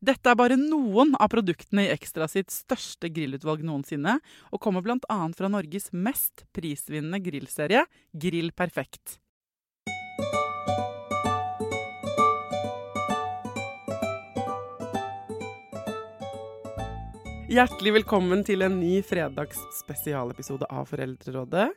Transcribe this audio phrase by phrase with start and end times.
[0.00, 4.14] Dette er bare noen av produktene i Ekstra sitt største grillutvalg noensinne,
[4.48, 5.18] og kommer bl.a.
[5.36, 7.82] fra Norges mest prisvinnende grillserie,
[8.16, 9.18] Grill Perfekt.
[17.50, 21.68] Hjertelig velkommen til en ny fredagsspesialepisode av Foreldrerådet.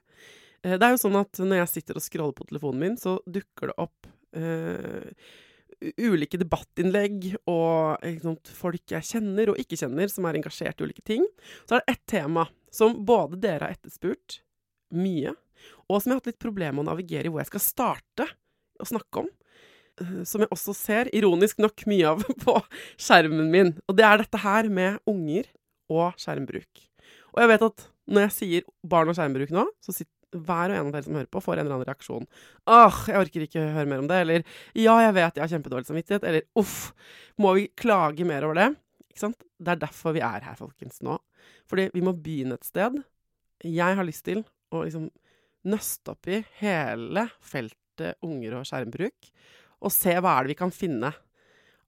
[0.63, 3.19] Eh, Det er jo sånn at når jeg sitter og scroller på telefonen min, så
[3.27, 5.11] dukker det opp eh,
[5.99, 11.03] ulike debattinnlegg og sant, folk jeg kjenner og ikke kjenner, som er engasjert i ulike
[11.05, 11.25] ting.
[11.67, 14.39] Så er det ett tema som både dere har etterspurt
[14.93, 15.33] mye,
[15.89, 18.27] og som jeg har hatt litt problemer med å navigere i hvor jeg skal starte
[18.81, 19.29] å snakke om.
[20.01, 22.57] eh, Som jeg også ser, ironisk nok, mye av på
[22.97, 23.75] skjermen min.
[23.87, 25.49] Og det er dette her med unger
[25.93, 26.87] og skjermbruk.
[27.33, 30.77] Og jeg vet at når jeg sier barn og skjermbruk nå, så sitter hver og
[30.77, 32.27] en av dere som hører på, får en eller annen reaksjon.
[32.73, 34.21] Åh, jeg orker ikke høre mer om det.
[34.25, 34.45] Eller
[34.77, 36.27] ja, jeg vet jeg har kjempedårlig samvittighet.
[36.29, 36.77] Eller uff,
[37.41, 38.69] må vi klage mer over det?
[39.11, 39.45] Ikke sant?
[39.61, 41.19] Det er derfor vi er her, folkens, nå.
[41.69, 42.97] Fordi vi må begynne et sted.
[43.63, 44.43] Jeg har lyst til
[44.73, 45.09] å liksom
[45.69, 49.29] nøste opp i hele feltet unger og skjermbruk,
[49.83, 51.11] og se hva er det vi kan finne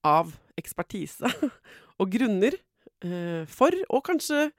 [0.05, 1.27] av ekspertise
[1.99, 4.49] og grunner eh, for, og kanskje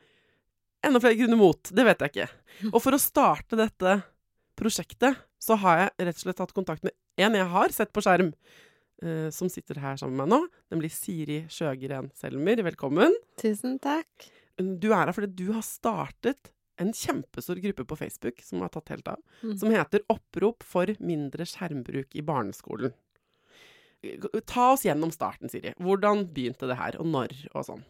[0.88, 1.70] enda flere grunner mot.
[1.72, 2.28] Det vet jeg ikke.
[2.72, 3.96] Og for å starte dette
[4.56, 8.02] prosjektet, så har jeg rett og slett tatt kontakt med en jeg har sett på
[8.04, 8.32] skjerm,
[9.04, 10.40] uh, som sitter her sammen med meg nå,
[10.72, 12.62] nemlig Siri Sjøgren Selmer.
[12.66, 13.14] Velkommen.
[13.40, 14.28] Tusen takk.
[14.56, 18.90] Du er her fordi du har startet en kjempestor gruppe på Facebook som har tatt
[18.92, 19.58] helt av, Mm.
[19.58, 22.92] som heter 'Opprop for mindre skjermbruk i barneskolen'.
[24.46, 25.72] Ta oss gjennom starten, Siri.
[25.80, 27.84] Hvordan begynte det her, og når, og sånn?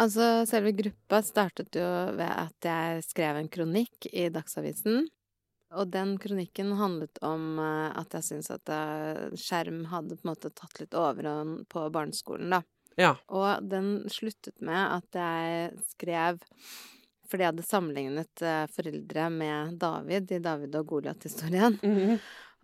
[0.00, 5.04] Altså, selve gruppa startet jo ved at jeg skrev en kronikk i Dagsavisen.
[5.78, 10.32] Og den kronikken handlet om eh, at jeg syntes at eh, skjerm hadde på en
[10.32, 12.62] måte tatt litt overhånd på barneskolen, da.
[12.98, 13.12] Ja.
[13.30, 16.40] Og den sluttet med at jeg skrev
[17.30, 21.78] fordi jeg hadde sammenlignet eh, foreldre med David i David og Goliat-historien.
[21.84, 22.16] Mhm.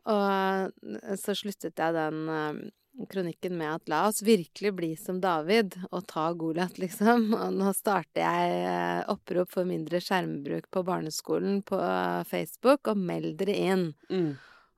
[0.06, 2.28] Og så sluttet jeg den
[3.10, 7.28] kronikken med at la oss virkelig bli som David og ta Goliat, liksom.
[7.36, 13.00] Og nå starter jeg eh, opprop for mindre skjermbruk på barneskolen på eh, Facebook, og
[13.00, 13.88] meld dere inn.
[14.10, 14.32] Mm.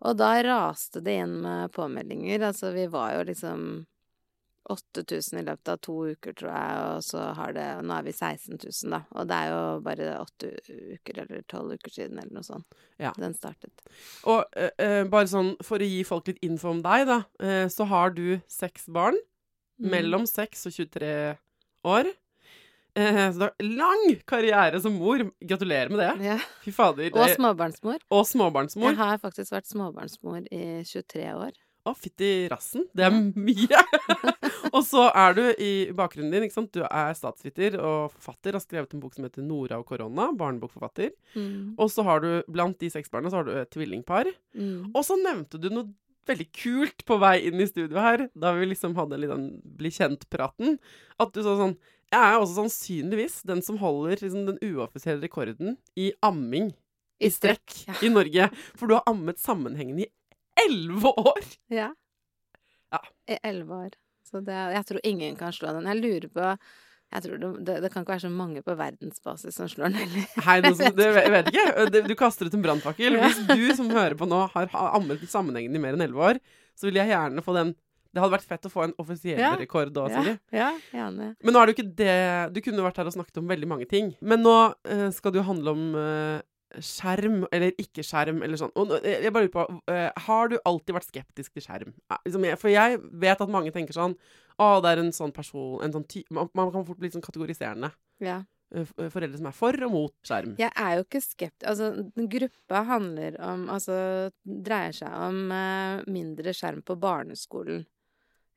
[0.08, 2.48] Og da raste det inn med påmeldinger.
[2.50, 3.64] Altså, vi var jo liksom
[4.72, 8.14] 8000 i løpet av to uker, tror jeg, og så har det Nå er vi
[8.14, 9.00] 16 000, da.
[9.16, 10.52] Og det er jo bare åtte
[10.94, 12.78] uker eller tolv uker siden, eller noe sånt.
[13.00, 13.14] Ja.
[13.18, 13.84] Den startet.
[14.28, 17.66] Og eh, eh, bare sånn for å gi folk litt info om deg, da, eh,
[17.72, 19.18] så har du seks barn.
[19.78, 19.92] Mm.
[19.92, 21.12] Mellom 6 og 23
[21.86, 22.10] år.
[22.98, 25.22] Eh, så du har lang karriere som mor.
[25.40, 26.12] Gratulerer med det.
[26.32, 26.38] Ja.
[26.64, 27.12] Fy fader.
[27.14, 28.02] Og småbarnsmor.
[28.10, 28.90] og småbarnsmor.
[28.90, 31.54] Jeg har faktisk vært småbarnsmor i 23 år.
[31.86, 32.88] Å, fytti rassen.
[32.92, 33.84] Det er mye.
[34.76, 36.72] og så er du i bakgrunnen din, ikke sant.
[36.74, 41.12] Du er statsviter og forfatter, har skrevet en bok som heter 'Nora og korona', barnebokforfatter.
[41.34, 41.76] Mm.
[41.78, 44.30] Og så har du, blant de seks barna, så har du et tvillingpar.
[44.54, 44.90] Mm.
[44.94, 45.88] Og så nevnte du noe
[46.28, 49.46] veldig kult på vei inn i studio her, da vi liksom hadde litt den
[49.78, 50.78] bli kjent-praten.
[51.18, 51.78] At du sa sånn
[52.08, 56.70] Jeg er også sannsynligvis den som holder liksom, den uoffisielle rekorden i amming
[57.20, 57.96] i strekk Ja.
[58.00, 58.46] i Norge.
[58.78, 60.10] For du har ammet sammenhengende i
[60.56, 61.44] elleve år!
[61.68, 61.90] Ja.
[62.92, 63.00] Ja.
[63.28, 63.90] I elleve år.
[64.28, 65.88] Så det, jeg tror ingen kan slå den.
[65.88, 66.52] Jeg lurer på
[67.08, 70.00] jeg tror det, det, det kan ikke være så mange på verdensbasis som slår den
[70.02, 70.26] heller.
[70.44, 72.02] Hei, det, det, vet ikke.
[72.10, 73.16] Du kaster ut en brannfakkel.
[73.22, 76.40] Hvis du som hører på nå, har ammet sammenhengende i mer enn elleve år,
[76.76, 77.72] så vil jeg gjerne få den
[78.12, 79.54] Det hadde vært fett å få en offisiell Ja.
[79.60, 80.36] rekord da, Silje.
[80.52, 80.68] ja.
[80.92, 82.14] Men nå er det jo ikke det
[82.56, 84.12] Du kunne vært her og snakket om veldig mange ting.
[84.20, 84.54] Men nå
[84.84, 86.44] eh, skal det jo handle om eh,
[86.84, 88.72] skjerm, eller ikke skjerm, eller sånn.
[88.76, 91.94] Og eh, jeg bare lurer på uh, Har du alltid vært skeptisk til skjerm?
[92.10, 94.16] Eh, liksom, For jeg vet at mange tenker sånn
[94.60, 97.24] Å, det er en sånn person en sånn ty man, man kan fort bli sånn
[97.24, 97.92] kategoriserende.
[98.24, 98.42] Ja.
[98.74, 100.56] Eh, Foreldre som er for og mot skjerm.
[100.60, 101.92] Jeg er jo ikke skeptisk Altså,
[102.36, 103.98] gruppa handler om Altså,
[104.44, 107.86] dreier seg om uh, mindre skjerm på barneskolen.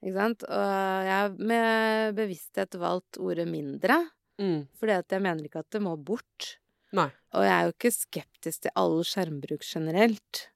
[0.02, 0.44] Ikke sant?
[0.50, 4.02] Og jeg har med bevissthet valgt ordet 'mindre',
[4.42, 4.66] Mm.
[4.74, 6.58] fordi at jeg mener ikke at det må bort.
[6.98, 7.10] Nei.
[7.38, 10.48] Og jeg er jo ikke skeptisk til all skjermbruk generelt.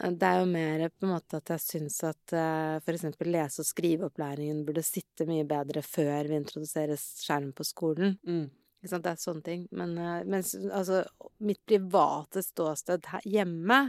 [0.00, 3.62] Det er jo mer på en måte at jeg syns at eh, for eksempel lese-
[3.62, 8.14] og skriveopplæringen burde sitte mye bedre før vi introduserer skjerm på skolen.
[8.22, 8.46] Mm.
[8.80, 9.64] Ikke sant, det er sånne ting.
[9.76, 11.02] Men eh, mens altså,
[11.44, 13.80] mitt private ståsted her hjemme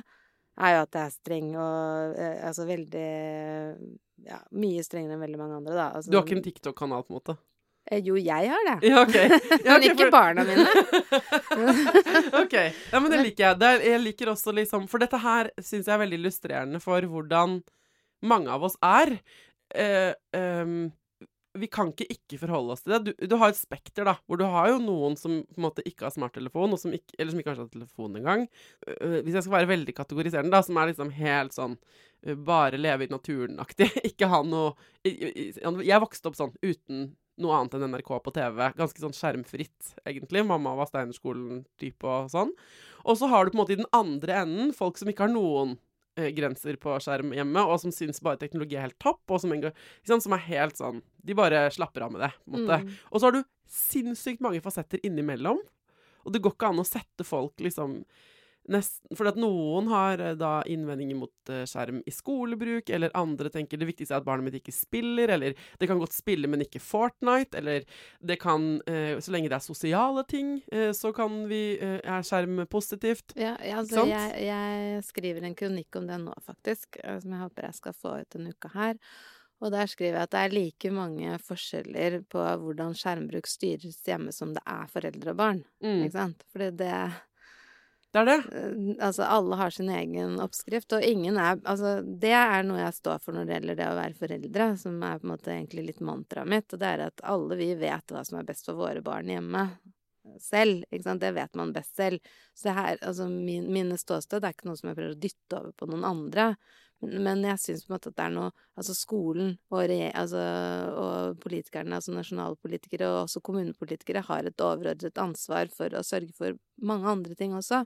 [0.62, 3.10] er jo at jeg er streng og eh, altså veldig
[4.22, 5.86] Ja, mye strengere enn veldig mange andre, da.
[5.98, 7.38] Altså, Du har ikke en TikTok-kanal, på en måte?
[7.90, 8.76] Eh, Jo, jeg har det.
[8.90, 9.28] Ja, okay.
[9.66, 10.68] Ja, Men ikke for- barna mine.
[12.44, 12.56] OK.
[12.92, 13.60] Ja, men det liker jeg.
[13.62, 17.02] Det er, jeg liker også liksom For dette her syns jeg er veldig illustrerende for
[17.10, 17.62] hvordan
[18.22, 19.16] mange av oss er.
[19.74, 20.92] Eh, ehm,
[21.58, 23.00] vi kan ikke ikke forholde oss til det.
[23.10, 25.84] Du, du har et spekter, da, hvor du har jo noen som på en måte
[25.90, 28.46] ikke har smarttelefon, som ikke, eller som ikke har telefon engang.
[28.86, 31.74] Uh, hvis jeg skal være veldig kategoriserende, da, som er liksom helt sånn
[32.24, 33.90] eh, bare leve i naturen-aktig.
[34.14, 37.10] ikke ha noe Jeg vokste opp sånn uten
[37.44, 38.64] noe annet enn NRK på TV.
[38.78, 40.44] Ganske sånn skjermfritt, egentlig.
[40.48, 42.52] Mamma var Steinerskolen-type og sånn.
[43.06, 45.34] Og så har du på en måte i den andre enden folk som ikke har
[45.34, 45.76] noen
[46.20, 49.56] eh, grenser på skjerm hjemme, og som syns bare teknologi er helt topp, og som,
[50.08, 52.82] sant, som er helt sånn De bare slapper av med det, på en måte.
[52.86, 52.98] Mm.
[53.10, 55.62] Og så har du sinnssykt mange fasetter innimellom.
[56.26, 58.02] Og det går ikke an å sette folk liksom
[58.70, 63.52] nesten For at noen har eh, da innvendinger mot eh, skjerm i skolebruk, eller andre
[63.54, 66.66] tenker det viktigste er at barnet mitt ikke spiller, eller det kan godt spille, men
[66.66, 67.86] ikke Fortnite, eller
[68.20, 70.54] det kan eh, Så lenge det er sosiale ting,
[70.96, 73.34] så kan vi Er skjerm positivt?
[73.36, 77.68] Ja, ja, altså, jeg, jeg skriver en kronikk om det nå, faktisk, som jeg håper
[77.68, 78.98] jeg skal få ut denne uka her.
[79.62, 84.34] Og der skriver jeg at det er like mange forskjeller på hvordan skjermbruk styres hjemme
[84.34, 85.62] som det er foreldre og barn.
[85.84, 86.00] Mm.
[86.06, 86.46] Ikke sant?
[86.52, 86.96] Fordi det
[88.12, 88.40] Det er det.
[88.60, 92.98] eh, Altså, alle har sin egen oppskrift, og ingen er Altså, det er noe jeg
[92.98, 95.86] står for når det gjelder det å være foreldre, som er på en måte egentlig
[95.88, 98.80] litt mantraet mitt, og det er at alle vi vet hva som er best for
[98.80, 99.66] våre barn hjemme.
[100.40, 101.22] Selv, ikke sant.
[101.24, 102.20] Det vet man best selv.
[102.54, 105.72] Så her, altså min, mine ståsted er ikke noe som jeg prøver å dytte over
[105.74, 106.46] på noen andre.
[107.02, 110.42] Men, jeg syns på en måte at det er noe Altså skolen og, re, altså,
[110.98, 116.32] og politikerne, altså nasjonale politikere og også kommunepolitikere, har et overordnet ansvar for å sørge
[116.38, 117.84] for mange andre ting også.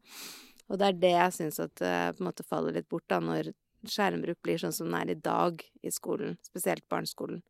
[0.69, 3.19] Og det er det jeg syns at eh, på en måte faller litt bort, da,
[3.19, 3.51] når
[3.91, 7.43] skjermbruk blir sånn som den er i dag i skolen, spesielt barneskolen.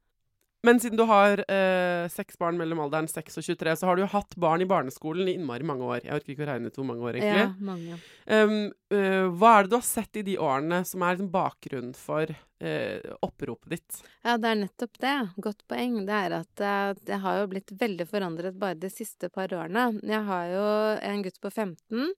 [0.65, 4.03] Men siden du har eh, seks barn mellom alderen 6 og 23, så har du
[4.05, 6.01] jo hatt barn i barneskolen i innmari mange år.
[6.03, 7.45] Jeg orker ikke å regne ut hvor mange år, egentlig.
[7.45, 7.99] Ja, mange.
[8.25, 8.57] Um,
[8.93, 12.33] uh, hva er det du har sett i de årene som er liksom bakgrunnen for
[12.33, 14.01] uh, oppropet ditt?
[14.25, 15.15] Ja, det er nettopp det.
[15.45, 15.99] Godt poeng.
[16.07, 19.99] Det er at eh, det har jo blitt veldig forandret bare de siste par årene.
[20.01, 20.65] Jeg har jo
[21.11, 22.09] en gutt på 15,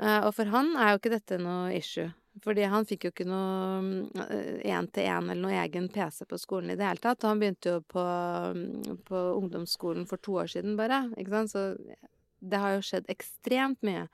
[0.00, 2.08] eh, og for han er jo ikke dette noe issue.
[2.44, 4.26] Fordi han fikk jo ikke noe
[4.62, 7.26] én-til-én eller noe egen PC på skolen i det hele tatt.
[7.26, 8.04] Han begynte jo på,
[8.54, 11.52] mm, på ungdomsskolen for to år siden bare, ikke sant.
[11.52, 11.64] Så
[12.40, 14.06] det har jo skjedd ekstremt mye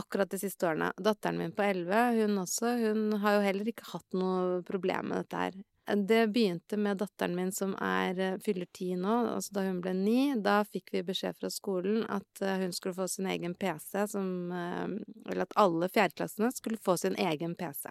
[0.00, 0.90] akkurat de siste årene.
[0.96, 5.22] Datteren min på 11, hun også, hun har jo heller ikke hatt noe problem med
[5.22, 5.60] dette her.
[5.86, 9.94] Det begynte med datteren min som er eh, fyller ti nå, altså da hun ble
[9.98, 10.20] ni.
[10.38, 14.52] Da fikk vi beskjed fra skolen at eh, hun skulle få sin egen PC, som
[14.54, 14.94] eh,
[15.26, 17.90] Eller at alle fjerdeklassene skulle få sin egen PC.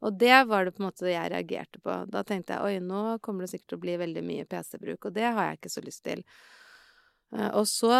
[0.00, 1.96] Og det var det på en måte jeg reagerte på.
[2.08, 5.16] Da tenkte jeg oi, nå kommer det sikkert til å bli veldig mye PC-bruk, og
[5.18, 6.22] det har jeg ikke så lyst til.
[7.30, 7.90] Og så,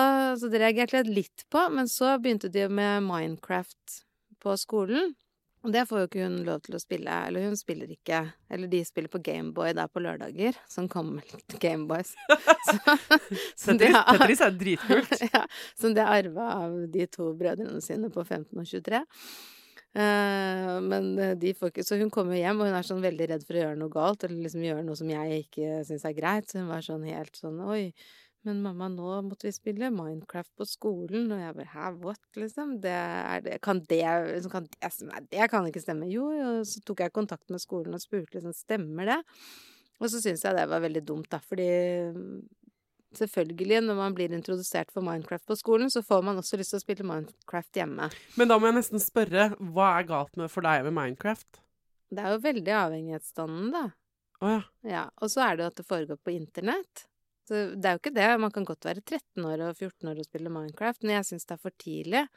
[0.41, 4.01] så det reagerte jeg litt på, men så begynte de med Minecraft
[4.41, 5.13] på skolen.
[5.61, 7.17] Og det får jo ikke hun lov til å spille.
[7.29, 10.57] Eller hun spiller ikke Eller de spiller på Gameboy der på lørdager.
[10.71, 12.15] Sånn gammelt Gameboys.
[13.61, 15.15] Tetris, Tetris er dritkult.
[15.35, 15.45] ja,
[15.79, 19.03] som de har arva av de to brødrene sine på 15 og 23.
[19.91, 23.43] Uh, men de får ikke Så hun kommer hjem, og hun er sånn veldig redd
[23.43, 26.49] for å gjøre noe galt, eller liksom gjøre noe som jeg ikke syns er greit.
[26.49, 27.91] Så hun var sånn helt sånn Oi,
[28.49, 31.29] men mamma, nå måtte vi spille Minecraft på skolen.
[31.29, 32.79] Og jeg bare hæ, what, liksom?
[32.81, 34.01] Det er det Kan det
[34.53, 36.09] kan det, Nei, det kan ikke stemme.
[36.09, 39.21] Jo, og så tok jeg kontakt med skolen og spurte liksom, stemmer det?
[40.01, 41.69] Og så syns jeg det var veldig dumt, da, fordi
[43.19, 46.81] selvfølgelig, når man blir introdusert for Minecraft på skolen, så får man også lyst til
[46.81, 48.09] å spille Minecraft hjemme.
[48.41, 51.61] Men da må jeg nesten spørre, hva er galt med for deg med Minecraft?
[52.11, 53.85] Det er jo veldig avhengighetsdannende, da.
[54.41, 54.61] Å oh, ja.
[54.89, 55.05] ja.
[55.21, 57.05] Og så er det jo at det foregår på internett.
[57.51, 58.27] Så det er jo ikke det.
[58.39, 61.49] Man kan godt være 13 år og 14 år og spille Minecraft, men jeg syns
[61.49, 62.29] det er for tidlig.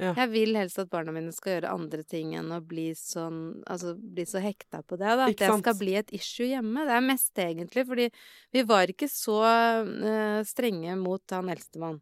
[0.00, 0.10] Ja.
[0.16, 3.92] Jeg vil helst at barna mine skal gjøre andre ting enn å bli sånn Altså
[3.98, 5.26] bli så hekta på det, da.
[5.28, 6.86] At det skal bli et issue hjemme.
[6.88, 8.06] Det er mest egentlig, fordi
[8.54, 12.00] vi var ikke så uh, strenge mot han eldstemann.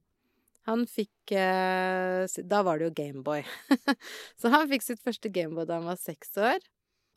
[0.68, 3.44] Han fikk uh, Da var det jo Gameboy.
[4.40, 6.64] så han fikk sitt første Gameboy da han var seks år.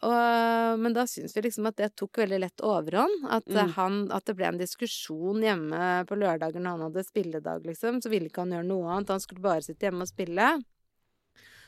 [0.01, 3.27] Og, men da syns vi liksom at det tok veldig lett overhånd.
[3.29, 3.73] At, mm.
[3.75, 7.99] han, at det ble en diskusjon hjemme på lørdager når han hadde spilledag, liksom.
[8.01, 9.13] Så ville ikke han gjøre noe annet.
[9.13, 10.47] Han skulle bare sitte hjemme og spille.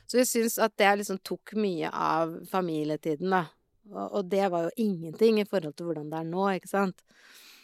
[0.10, 3.46] Så vi syns at det liksom tok mye av familietiden, da.
[3.92, 7.06] Og, og det var jo ingenting i forhold til hvordan det er nå, ikke sant.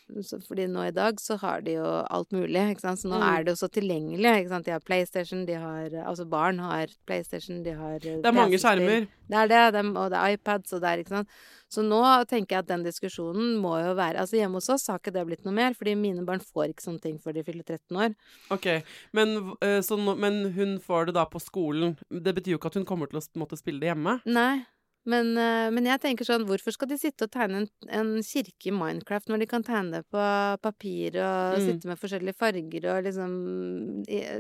[0.09, 3.01] Fordi nå i dag så har de jo alt mulig, ikke sant.
[3.01, 3.25] Så nå mm.
[3.27, 4.65] er det jo så tilgjengelig, ikke sant.
[4.65, 9.05] De har PlayStation, de har Altså barn har PlayStation, de har Det er mange skjermer.
[9.29, 11.35] Det er det, dem, og det er iPads og det er, ikke sant.
[11.69, 14.97] Så nå tenker jeg at den diskusjonen må jo være Altså hjemme hos oss har
[14.97, 17.67] ikke det blitt noe mer, fordi mine barn får ikke sånne ting før de fyller
[17.67, 18.17] 13 år.
[18.55, 18.67] OK.
[19.13, 19.37] Men,
[19.85, 21.93] så, men hun får det da på skolen.
[22.09, 24.17] Det betyr jo ikke at hun kommer til å måtte spille det hjemme?
[24.25, 24.65] Nei.
[25.07, 28.69] Men, eh, men, jeg tenker sånn, hvorfor skal de sitte og tegne en, en, kirke
[28.69, 30.23] i Minecraft når de kan tegne det på
[30.63, 31.67] papir og mm.
[31.67, 33.35] sitte med forskjellige farger og liksom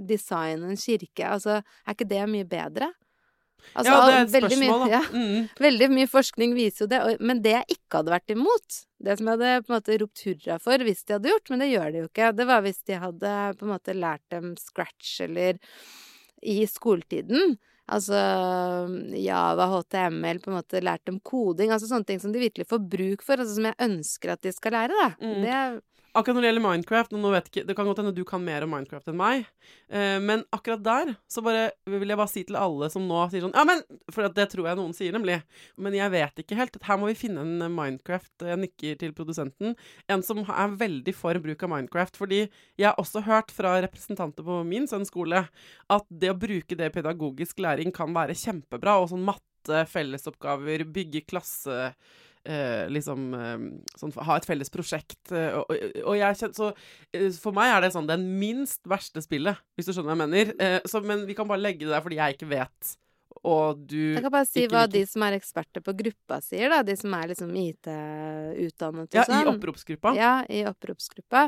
[0.09, 1.29] designe en kirke?
[1.29, 2.91] Altså, er ikke det mye bedre?
[3.73, 4.89] Altså, ja, det er et spørsmål, mye, da.
[4.95, 5.47] Ja, mm.
[5.61, 6.99] Veldig mye forskning viser jo det.
[7.21, 10.23] Men det jeg ikke hadde vært imot, det som jeg hadde på en måte ropt
[10.25, 12.83] hurra for hvis de hadde gjort, men det gjør de jo ikke, det var hvis
[12.89, 15.59] de hadde på en måte lært dem scratch eller
[16.39, 17.57] i skoletiden.
[17.89, 18.19] Altså
[19.17, 21.73] Java, HTML, på en måte lært dem koding.
[21.73, 24.53] Altså sånne ting som de virkelig får bruk for, altså som jeg ønsker at de
[24.55, 25.09] skal lære, da.
[25.23, 25.39] Mm.
[25.45, 25.55] Det
[26.19, 28.65] Akkurat når det gjelder Minecraft, nå vet ikke, det kan godt hende du kan mer
[28.65, 29.45] om Minecraft enn meg,
[29.87, 33.45] eh, men akkurat der så bare, vil jeg bare si til alle som nå sier
[33.45, 35.37] sånn Ja, men For det tror jeg noen sier, nemlig.
[35.79, 36.77] Men jeg vet ikke helt.
[36.83, 39.75] Her må vi finne en Minecraft Jeg nikker til produsenten.
[40.11, 42.19] En som er veldig for bruk av Minecraft.
[42.19, 45.45] Fordi jeg har også hørt fra representanter på min sønns skole
[45.93, 48.97] at det å bruke det i pedagogisk læring kan være kjempebra.
[48.99, 51.93] Og sånn matte, fellesoppgaver, bygge klasse
[52.49, 53.65] Eh, liksom eh,
[53.99, 55.19] sånn, Ha et felles prosjekt.
[55.29, 55.69] Eh, og,
[56.01, 56.69] og, jeg kjenner, så
[57.13, 60.23] eh, For meg er det sånn det minst verste spillet, hvis du skjønner hva jeg
[60.23, 60.55] mener.
[60.57, 62.95] Eh, så, men vi kan bare legge det der fordi jeg ikke vet.
[63.45, 66.81] Og du Jeg kan bare si hva de som er eksperter på gruppa sier, da.
[66.83, 69.35] De som er liksom IT-utdannet og sånn.
[69.37, 70.15] Ja, i oppropsgruppa.
[70.17, 71.45] Ja, i oppropsgruppa.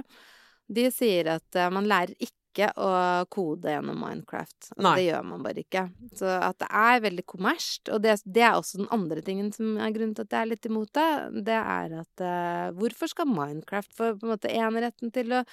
[0.71, 2.89] De sier at uh, man lærer ikke ikke å
[3.31, 4.57] kode gjennom Minecraft.
[4.75, 5.83] Altså, det gjør man bare ikke.
[6.19, 7.91] Så at det er veldig kommersielt.
[7.95, 10.51] Og det, det, er også den andre tingen som er grunnen til at jeg er
[10.51, 11.07] litt imot det.
[11.47, 15.43] Det er at uh, hvorfor skal Minecraft få på en måte eneretten til å,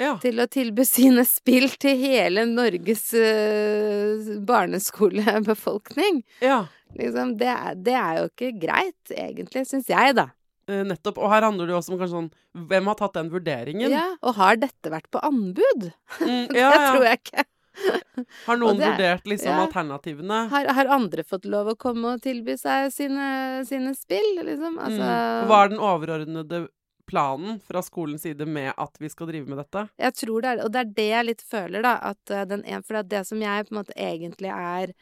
[0.00, 0.14] ja.
[0.22, 6.22] til å tilby sine spill til hele Norges uh, barneskolebefolkning?
[6.44, 6.64] Ja.
[6.94, 10.30] Liksom, det, det er jo ikke greit, egentlig, syns jeg, da.
[10.70, 11.18] Uh, nettopp.
[11.20, 12.30] Og her handler det jo også om kanskje sånn
[12.70, 13.90] Hvem har tatt den vurderingen?
[13.92, 15.90] Ja, Og har dette vært på anbud?
[16.20, 17.44] Mm, ja, det tror jeg ikke.
[18.46, 19.64] har noen det, vurdert liksom ja.
[19.66, 20.38] alternativene?
[20.52, 23.26] Har, har, andre fått lov å komme og tilby seg sine,
[23.68, 24.78] sine spill, liksom?
[24.78, 25.50] Altså mm.
[25.50, 26.64] Hva er den overordnede
[27.10, 29.86] planen fra skolens side med at vi skal drive med dette?
[30.00, 31.96] Jeg tror det er Og det er det jeg litt føler, da.
[32.12, 34.94] At uh, den, for det som jeg på en måte egentlig er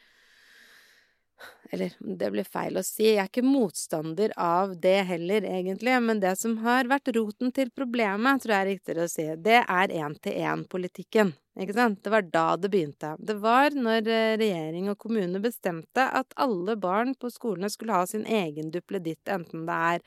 [1.73, 6.21] eller, det blir feil å si, jeg er ikke motstander av det heller, egentlig, men
[6.21, 9.95] det som har vært roten til problemet, tror jeg er riktigere å si, det er
[10.03, 11.33] én-til-én-politikken.
[11.61, 12.03] Ikke sant?
[12.05, 13.15] Det var da det begynte.
[13.21, 18.07] Det var når eh, regjering og kommune bestemte at alle barn på skolene skulle ha
[18.09, 20.05] sin egen duppeditt, enten det er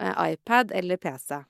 [0.00, 1.42] eh, iPad eller PC.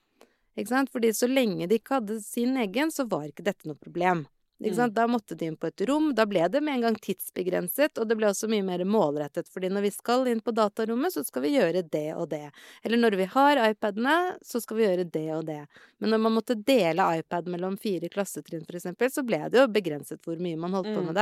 [0.58, 0.90] Ikke sant?
[0.90, 4.26] Fordi så lenge de ikke hadde sin egen, så var ikke dette noe problem.
[4.60, 4.94] Mm.
[4.94, 6.10] Da måtte de inn på et rom.
[6.14, 9.48] Da ble det med en gang tidsbegrenset, og det ble også mye mer målrettet.
[9.48, 12.50] fordi når vi skal inn på datarommet, så skal vi gjøre det og det.
[12.82, 15.66] Eller når vi har iPadene, så skal vi gjøre det og det.
[15.98, 19.68] Men når man måtte dele iPad mellom fire klassetrinn, for eksempel, så ble det jo
[19.70, 21.20] begrenset hvor mye man holdt på med mm.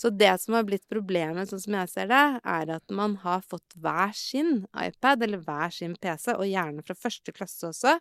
[0.00, 3.42] Så det som har blitt problemet, sånn som jeg ser det, er at man har
[3.44, 7.98] fått hver sin iPad eller hver sin PC, og gjerne fra første klasse også.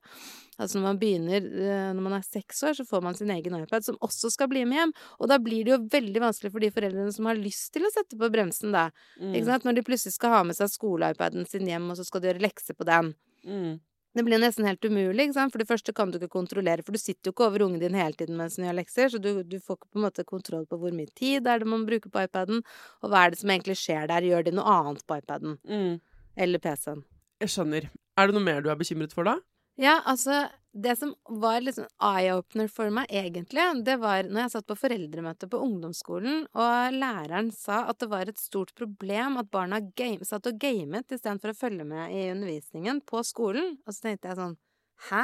[0.55, 3.57] Altså når man begynner eh, når man er seks år, så får man sin egen
[3.59, 4.95] iPad, som også skal bli med hjem.
[5.19, 7.91] Og da blir det jo veldig vanskelig for de foreldrene som har lyst til å
[7.91, 8.87] sette på bremsen, da.
[9.19, 9.35] Mm.
[9.67, 12.47] Når de plutselig skal ha med seg skole-iPaden sin hjem, og så skal de gjøre
[12.47, 13.11] lekser på den.
[13.43, 13.79] Mm.
[14.17, 15.53] Det blir nesten helt umulig, ikke sant?
[15.53, 17.93] For det første kan du ikke kontrollere, for du sitter jo ikke over ungen din
[17.93, 20.65] hele tiden mens den gjør lekser, så du, du får ikke på en måte kontroll
[20.69, 22.63] på hvor mye tid er det man bruker på iPaden,
[23.03, 25.99] og hva er det som egentlig skjer der, gjør de noe annet på iPaden Mm.
[26.35, 27.03] eller PC-en?
[27.39, 27.89] Jeg skjønner.
[28.17, 29.37] Er det noe mer du er bekymret for, da?
[29.79, 34.67] Ja, altså, det som var sånn eye-opener for meg, egentlig, det var når jeg satt
[34.67, 39.79] på foreldremøte på ungdomsskolen, og læreren sa at det var et stort problem at barna
[39.95, 43.77] game, satt og gamet istedenfor å følge med i undervisningen på skolen.
[43.87, 44.57] Og så tenkte jeg sånn
[45.09, 45.23] Hæ?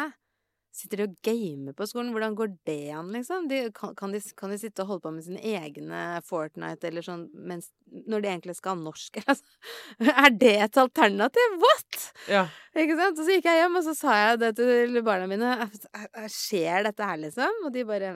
[0.76, 2.10] Sitter de og gamer på skolen?
[2.12, 3.46] Hvordan går det an, liksom?
[3.48, 7.30] De, kan, de, kan de sitte og holde på med sine egne Fortnite eller sånn
[7.48, 7.70] mens,
[8.12, 9.22] når de egentlig skal ha norsk?
[9.32, 11.56] Altså, er det et alternativ?
[11.64, 12.02] What?!
[12.28, 12.44] Ja.
[12.76, 13.16] Ikke sant?
[13.22, 15.54] Og så gikk jeg hjem, og så sa jeg det til barna mine.
[15.64, 17.64] "Er- er- Skjer dette her, liksom?
[17.70, 18.12] Og de bare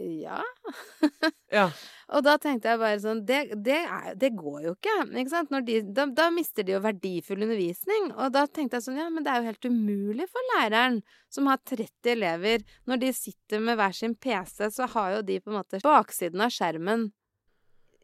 [0.00, 0.40] Ja.
[1.52, 1.66] ja.
[2.14, 4.96] Og da tenkte jeg bare sånn Det, det, er, det går jo ikke.
[5.20, 8.10] ikke de, da, da mister de jo verdifull undervisning.
[8.16, 11.50] Og da tenkte jeg sånn Ja, men det er jo helt umulig for læreren, som
[11.50, 15.52] har 30 elever Når de sitter med hver sin PC, så har jo de på
[15.52, 17.10] en måte baksiden av skjermen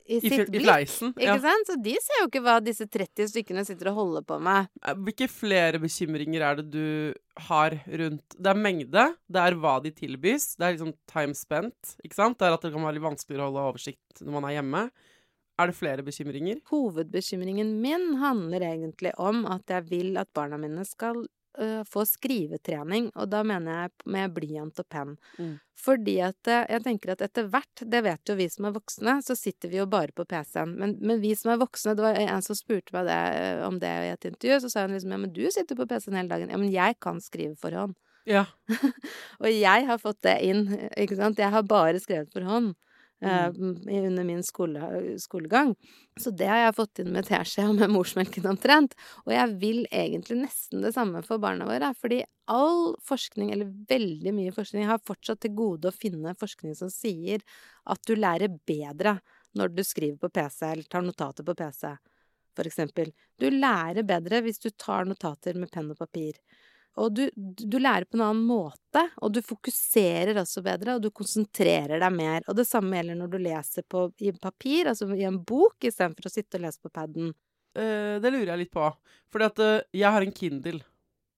[0.08, 0.62] i sitt fl- i blikk.
[0.66, 1.12] fleisen.
[1.14, 1.38] Ikke Ja.
[1.40, 1.66] sant?
[1.66, 4.68] Så de ser jo ikke hva disse 30 stykkene sitter og holder på med.
[4.84, 7.14] Eh, Hvilke flere bekymringer er det du
[7.48, 11.96] har rundt Det er mengde, det er hva de tilbys, det er liksom time spent,
[12.04, 12.38] ikke sant?
[12.38, 14.90] Det er at det kan være litt vanskeligere å holde oversikt når man er hjemme.
[15.58, 16.60] Er det flere bekymringer?
[16.70, 21.26] Hovedbekymringen min handler egentlig om at jeg vil at barna mine skal
[21.62, 25.16] øh, få skrivetrening, og da mener jeg med blyant og penn.
[25.38, 25.56] Mm.
[25.76, 29.18] Fordi at øh, jeg tenker at etter hvert, det vet jo vi som er voksne,
[29.26, 30.76] så sitter vi jo bare på PC-en.
[30.80, 33.78] Men, men vi som er voksne, det var en som spurte meg det, øh, om
[33.82, 36.32] det i et intervju, så sa hun liksom ja, men du sitter på PC-en hele
[36.32, 36.52] dagen.
[36.52, 37.96] Ja, men jeg kan skrive for hånd.
[38.26, 38.44] Ja.
[39.42, 40.66] Og jeg har fått det inn,
[40.98, 41.38] ikke sant.
[41.38, 42.74] Jeg har bare skrevet for hånd.
[43.24, 43.48] Eh, Uh,
[43.88, 44.80] under min skole,
[45.18, 45.74] skolegang.
[46.20, 48.96] Så det har jeg fått inn med teskje og med morsmelken omtrent.
[49.24, 54.34] Og jeg vil egentlig nesten det samme for barna våre, fordi all forskning, eller veldig
[54.36, 57.40] mye forskning, har fortsatt til gode å finne forskning som sier
[57.88, 59.18] at du lærer bedre
[59.56, 61.88] når du skriver på PC eller tar notater på PC,
[62.56, 63.12] for eksempel.
[63.40, 66.36] Du lærer bedre hvis du tar notater med penn og papir.
[66.96, 71.10] Og du, du lærer på en annen måte, og du fokuserer også bedre, og du
[71.14, 72.46] konsentrerer deg mer.
[72.48, 76.30] Og det samme gjelder når du leser på, i papir, altså i en bok, istedenfor
[76.30, 77.34] å sitte og lese på paden.
[77.76, 78.88] Eh, det lurer jeg litt på.
[79.32, 80.80] Fordi at eh, jeg har en Kindle.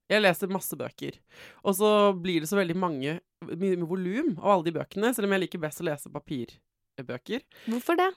[0.09, 1.19] Jeg leser masse bøker.
[1.67, 3.19] Og så blir det så veldig mange
[3.49, 7.45] mye volum av alle de bøkene, selv om jeg liker best å lese papirbøker.
[7.67, 8.09] Hvorfor det?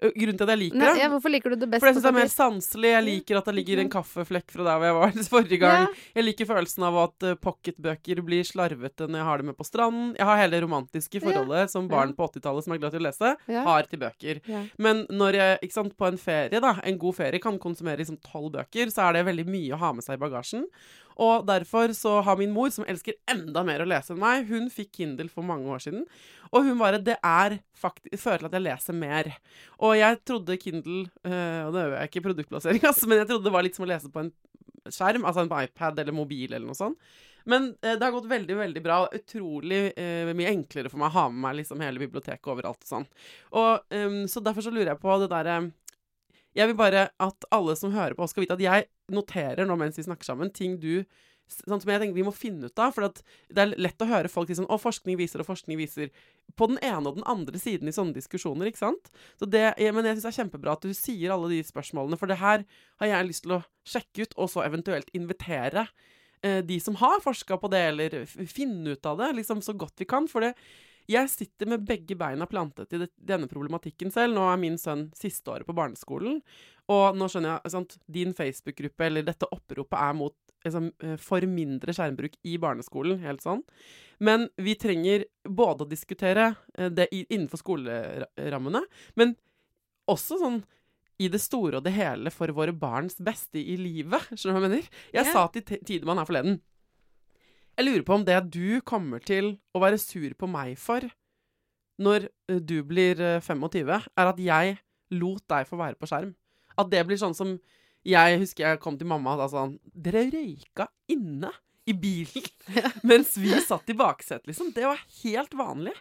[0.00, 1.90] Eh, Grunnen til at jeg liker Nei, det ja, hvorfor liker du det best For
[1.90, 2.90] jeg syns det er mer sanselig.
[2.94, 5.82] Jeg liker at det ligger en kaffeflekk fra der hvor jeg var forrige gang.
[5.84, 6.04] Ja.
[6.20, 9.66] Jeg liker følelsen av at uh, pocketbøker blir slarvete når jeg har det med på
[9.68, 10.14] stranden.
[10.18, 13.08] Jeg har hele det romantiske forholdet som barn på 80-tallet som er glad til å
[13.10, 13.66] lese, Ja.
[13.68, 14.40] har til bøker.
[14.48, 14.64] Ja.
[14.78, 18.20] Men når jeg ikke sant, på en ferie, da, en god ferie, kan konsumere liksom
[18.24, 20.64] tolv bøker, så er det veldig mye å ha med seg i bagasjen.
[21.20, 24.70] Og derfor så har min mor, som elsker enda mer å lese enn meg, hun
[24.72, 26.06] fikk Kindle for mange år siden.
[26.50, 29.32] Og hun bare Det er faktisk fører til at jeg leser mer.
[29.78, 33.46] Og jeg trodde Kindle øh, Og det øver jeg ikke produktplassering, altså, men jeg trodde
[33.46, 34.32] det var litt som å lese på en
[34.90, 36.98] skjerm, altså en iPad eller mobil eller noe sånt.
[37.48, 39.00] Men eh, det har gått veldig veldig bra.
[39.16, 42.82] Utrolig eh, mye enklere for meg å ha med meg liksom hele biblioteket overalt.
[42.84, 43.06] og sånn.
[43.56, 45.60] Og, ehm, så derfor så lurer jeg på det derre
[46.56, 49.98] Jeg vil bare at alle som hører på, skal vite at jeg noterer nå mens
[49.98, 51.04] vi snakker sammen, ting du
[51.50, 52.94] Sånn som jeg tenker vi må finne ut av.
[52.96, 55.80] For at det er lett å høre folk si sånn Å, forskning viser, og forskning
[55.80, 56.12] viser.
[56.58, 59.10] På den ene og den andre siden i sånne diskusjoner, ikke sant.
[59.40, 62.30] Så det, men jeg syns det er kjempebra at du sier alle de spørsmålene, for
[62.30, 62.64] det her
[63.02, 65.86] har jeg lyst til å sjekke ut, og så eventuelt invitere
[66.42, 70.02] eh, de som har forska på det, eller finne ut av det, liksom så godt
[70.02, 70.28] vi kan.
[70.30, 70.54] For det,
[71.10, 74.36] jeg sitter med begge beina plantet i det, denne problematikken selv.
[74.36, 76.40] Nå er min sønn siste året på barneskolen,
[76.90, 81.44] og nå skjønner jeg sant, din Facebook-gruppe eller dette oppropet er mot liksom, eh, for
[81.48, 83.62] mindre skjermbruk i barneskolen, helt sånn.
[84.20, 88.84] Men vi trenger både å diskutere eh, det innenfor skolerammene,
[89.20, 89.36] men
[90.10, 90.60] også sånn
[91.20, 94.24] i det store og det hele for våre barns beste i livet.
[94.32, 94.90] Skjønner du hva jeg mener?
[95.12, 95.32] Jeg yeah.
[95.36, 96.60] sa til Tidemann her forleden
[97.76, 101.04] Jeg lurer på om det du kommer til å være sur på meg for
[102.00, 104.78] når eh, du blir eh, 25, er at jeg
[105.12, 106.32] lot deg få være på skjerm.
[106.80, 107.58] At det blir sånn som
[108.06, 111.50] Jeg husker jeg kom til mamma og sa sånn Dere røyka inne
[111.88, 112.46] i bilen
[113.08, 114.70] mens vi satt i baksetet, liksom.
[114.76, 115.94] Det var helt vanlig.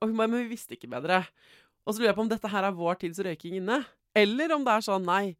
[0.00, 1.24] Og hun bare Men vi visste ikke bedre.
[1.86, 3.80] Og så lurer jeg på om dette her er vår tids røyking inne.
[4.16, 5.36] Eller om det er sånn nei,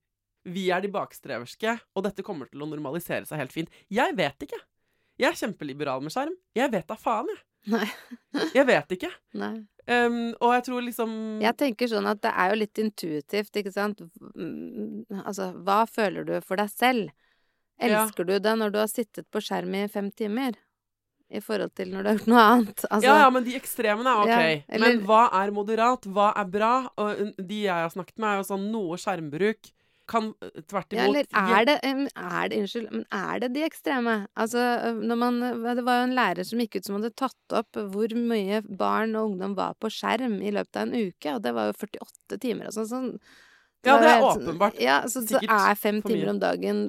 [0.46, 3.72] vi er de bakstreverske, og dette kommer til å normalisere seg helt fint.
[3.90, 4.60] Jeg vet ikke.
[5.18, 6.36] Jeg er kjempeliberal med skjerm.
[6.54, 7.42] Jeg vet da faen, jeg.
[7.74, 7.86] Nei.
[8.54, 9.10] Jeg vet ikke.
[9.38, 9.54] Nei.
[9.86, 11.10] Um, og jeg tror liksom
[11.44, 14.00] Jeg tenker sånn at det er jo litt intuitivt, ikke sant.
[14.34, 17.10] Mm, Altså, hva føler du for deg selv?
[17.78, 18.04] Ja.
[18.06, 20.56] Elsker du det når du har sittet på skjerm i fem timer?
[21.30, 22.84] I forhold til når du har gjort noe annet?
[22.90, 24.30] Altså, Ja, ja, men de ekstremene er ok.
[24.30, 26.06] Ja, eller- Men hva er moderat?
[26.06, 26.72] Hva er bra?
[27.02, 29.70] Og uh, de jeg har snakket med, er jo sånn noe skjermbruk
[30.08, 30.32] kan
[30.70, 31.76] tvert imot Ja, eller er det,
[32.16, 34.14] er det Unnskyld, men er det de ekstreme?
[34.38, 34.62] Altså,
[35.00, 38.14] når man Det var jo en lærer som gikk ut som hadde tatt opp hvor
[38.16, 41.70] mye barn og ungdom var på skjerm i løpet av en uke, og det var
[41.72, 42.88] jo 48 timer og sånn.
[42.92, 43.10] sånn.
[43.86, 46.80] Ja, det er sånn- åpenbart Ja, så, så er fem timer om dagen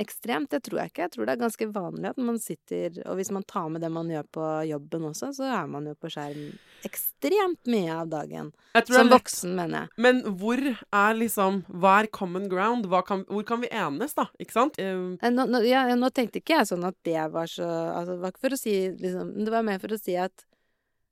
[0.00, 0.50] ekstremt?
[0.52, 1.04] Det tror jeg ikke.
[1.06, 3.90] Jeg tror det er ganske vanlig at man sitter Og hvis man tar med det
[3.92, 6.50] man gjør på jobben også, så er man jo på skjerm
[6.86, 8.52] ekstremt mye av dagen.
[8.88, 9.92] Som voksen, mener jeg.
[10.00, 12.88] Men hvor er liksom Hva er common ground?
[13.06, 14.28] Kan, hvor kan vi enes, da?
[14.40, 14.78] Ikke sant?
[14.80, 18.22] Um, Nå, nå, ja, nå tenkte ikke jeg sånn at det var så altså, Det
[18.24, 20.46] var ikke for å si liksom Det var mer for å si at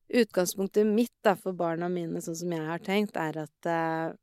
[0.08, 4.14] utgangspunktet mitt da, for barna mine, sånn som jeg har tenkt, er at eh,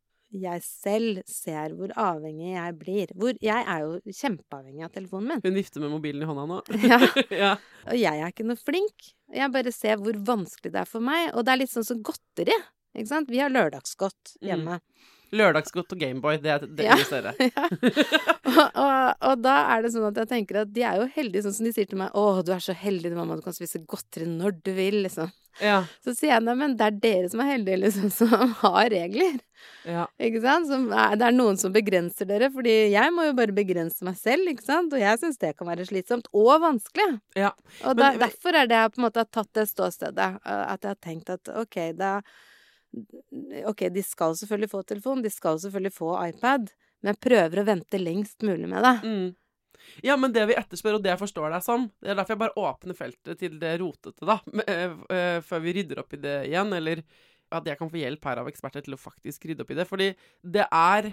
[0.41, 3.12] jeg selv ser hvor avhengig jeg blir.
[3.15, 5.41] Hvor Jeg er jo kjempeavhengig av telefonen min.
[5.45, 6.62] hun vifter med mobilen i hånda nå.
[6.91, 7.00] Ja,
[7.43, 7.52] ja.
[7.88, 9.12] og jeg er ikke noe flink.
[9.34, 11.32] Jeg bare ser hvor vanskelig det er for meg.
[11.34, 12.56] Og det er litt sånn som godteri.
[12.95, 13.30] Ikke sant?
[13.32, 14.52] Vi har lørdagsgodt Mm.
[15.36, 16.95] Lørdagsgodt og Gameboy, det, er- det Ja.
[16.95, 17.36] illustrerer.
[17.45, 17.67] Ja.
[18.45, 21.43] og, og, og da er det sånn at jeg tenker at de er jo heldige,
[21.45, 23.82] sånn som de sier til meg 'Å, du er så heldig, mamma, du kan spise
[23.86, 25.32] godteri når du vil', liksom.
[25.62, 25.86] Ja.
[26.04, 29.38] Så sier jeg nei, men det er dere som er heldige, liksom, som har regler.
[29.88, 30.06] ja.
[30.19, 30.67] Ikke sant?
[30.67, 34.48] Som det er noen som begrenser dere, fordi jeg må jo bare begrense meg selv,
[34.52, 34.93] ikke sant?
[34.93, 37.19] Og jeg syns det kan være slitsomt og vanskelig.
[37.36, 37.52] Ja.
[37.84, 40.36] Og Men- da, derfor er det jeg på en måte har tatt det ståstedet.
[40.45, 42.21] uh, At jeg har tenkt at ok, da
[43.69, 46.69] Ok, de skal selvfølgelig få telefon, de skal selvfølgelig få iPad,
[47.01, 48.95] men jeg prøver å vente lengst mulig med det.
[49.03, 49.27] Mm.
[50.01, 52.41] Ja, men det vi etterspør, og det jeg forstår deg som Det er derfor jeg
[52.41, 54.39] bare åpner feltet til det rotete, da.
[54.71, 56.73] eh, eh, Før vi rydder opp i det igjen.
[56.77, 57.03] Eller
[57.53, 59.88] at jeg kan få hjelp her av eksperter til å faktisk rydde opp i det.
[59.89, 60.10] Fordi
[60.55, 61.12] det er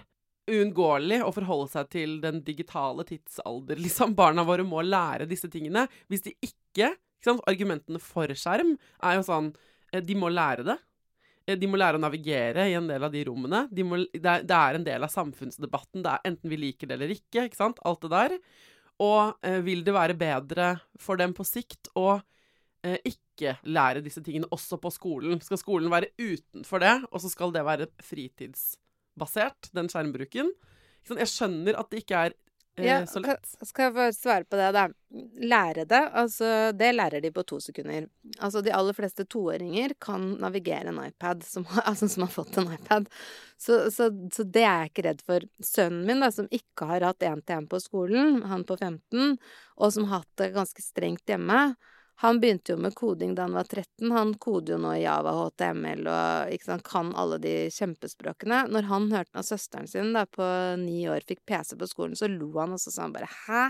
[0.50, 3.80] uunngåelig å forholde seg til den digitale tidsalder.
[3.84, 5.86] Liksom, Barna våre må lære disse tingene.
[6.10, 7.44] Hvis de ikke, ikke sant?
[7.50, 9.52] Argumentene for skjerm er jo sånn
[9.92, 10.78] eh, De må lære det.
[11.46, 13.64] Eh, De må lære å navigere i en del av de rommene.
[13.70, 16.04] De må, det, er, det er en del av samfunnsdebatten.
[16.04, 17.46] Det er Enten vi liker det eller ikke.
[17.46, 17.80] ikke sant?
[17.88, 18.36] Alt det der.
[19.02, 22.20] Og eh, vil det være bedre for dem på sikt å
[22.84, 25.40] eh, ikke lære disse tingene også på skolen?
[25.42, 30.52] Skal skolen være utenfor det, og så skal det være fritidsbasert, den skjermbruken?
[31.08, 32.36] Jeg skjønner at det ikke er
[32.74, 33.46] Ja, så lett.
[33.60, 34.86] Skal jeg få svare på det, da?
[35.44, 38.06] Lære det, altså det lærer de på to sekunder.
[38.38, 42.72] Altså de aller fleste toåringer kan navigere en iPad, som, altså, som har fått en
[42.72, 43.10] iPad.
[43.60, 45.48] Så, så, så det er jeg ikke redd for.
[45.60, 49.36] Sønnen min, da, som ikke har hatt én-til-én på skolen, han på 15,
[49.76, 51.74] og som har hatt det ganske strengt hjemme,
[52.22, 54.10] han begynte jo med koding da han var 13.
[54.14, 58.66] Han koder jo nå i Java, HTML og ikke sant, kan alle de kjempespråkene.
[58.70, 60.46] Når han hørte at søsteren sin da på
[60.82, 63.64] ni år fikk PC på skolen, så lo han, og så sa han bare 'hæ?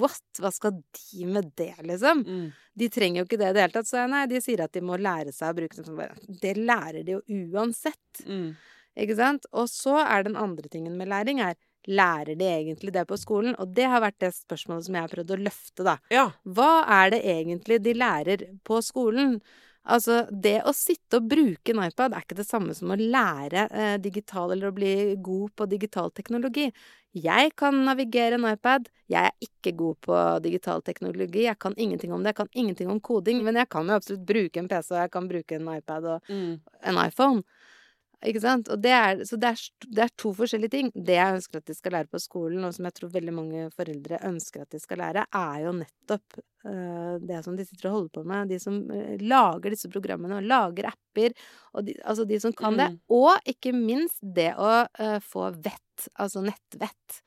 [0.00, 0.24] What?
[0.40, 2.24] Hva skal de med det, liksom?
[2.26, 2.52] Mm.
[2.74, 3.86] De trenger jo ikke det i det hele tatt.
[3.86, 5.94] Så jeg, nei, de sier at de må lære seg å bruke det.
[5.94, 8.24] Bare, Det lærer de jo uansett.
[8.26, 8.56] Mm.
[9.04, 9.46] Ikke sant?
[9.52, 11.54] Og så er den andre tingen med læring er
[11.86, 13.54] Lærer de egentlig det på skolen?
[13.60, 15.98] Og det har vært det spørsmålet som jeg har prøvd å løfte, da.
[16.14, 16.30] Ja.
[16.44, 19.38] Hva er det egentlig de lærer på skolen?
[19.84, 23.66] Altså, det å sitte og bruke en iPad er ikke det samme som å lære
[23.68, 26.70] eh, digital eller å bli god på digital teknologi.
[27.14, 28.88] Jeg kan navigere en iPad.
[29.12, 31.44] Jeg er ikke god på digital teknologi.
[31.44, 32.32] Jeg kan ingenting om det.
[32.32, 33.44] Jeg kan ingenting om koding.
[33.44, 36.32] Men jeg kan jo absolutt bruke en PC, og jeg kan bruke en iPad og
[36.32, 36.60] Mm.
[36.82, 37.44] en iPhone.
[38.24, 38.68] Ikke sant?
[38.72, 39.62] Og det er, så det er,
[39.96, 40.90] det er to forskjellige ting.
[40.94, 43.64] Det jeg ønsker at de skal lære på skolen, og som jeg tror veldig mange
[43.74, 47.96] foreldre ønsker at de skal lære, er jo nettopp uh, det som de sitter og
[47.98, 48.52] holder på med.
[48.54, 51.36] De som eh, lager disse programmene og lager apper.
[51.74, 52.90] Og de, altså de som kan det.
[52.94, 53.00] Mm.
[53.18, 56.08] Og ikke minst det å uh, få vett.
[56.18, 57.20] Altså nettvett.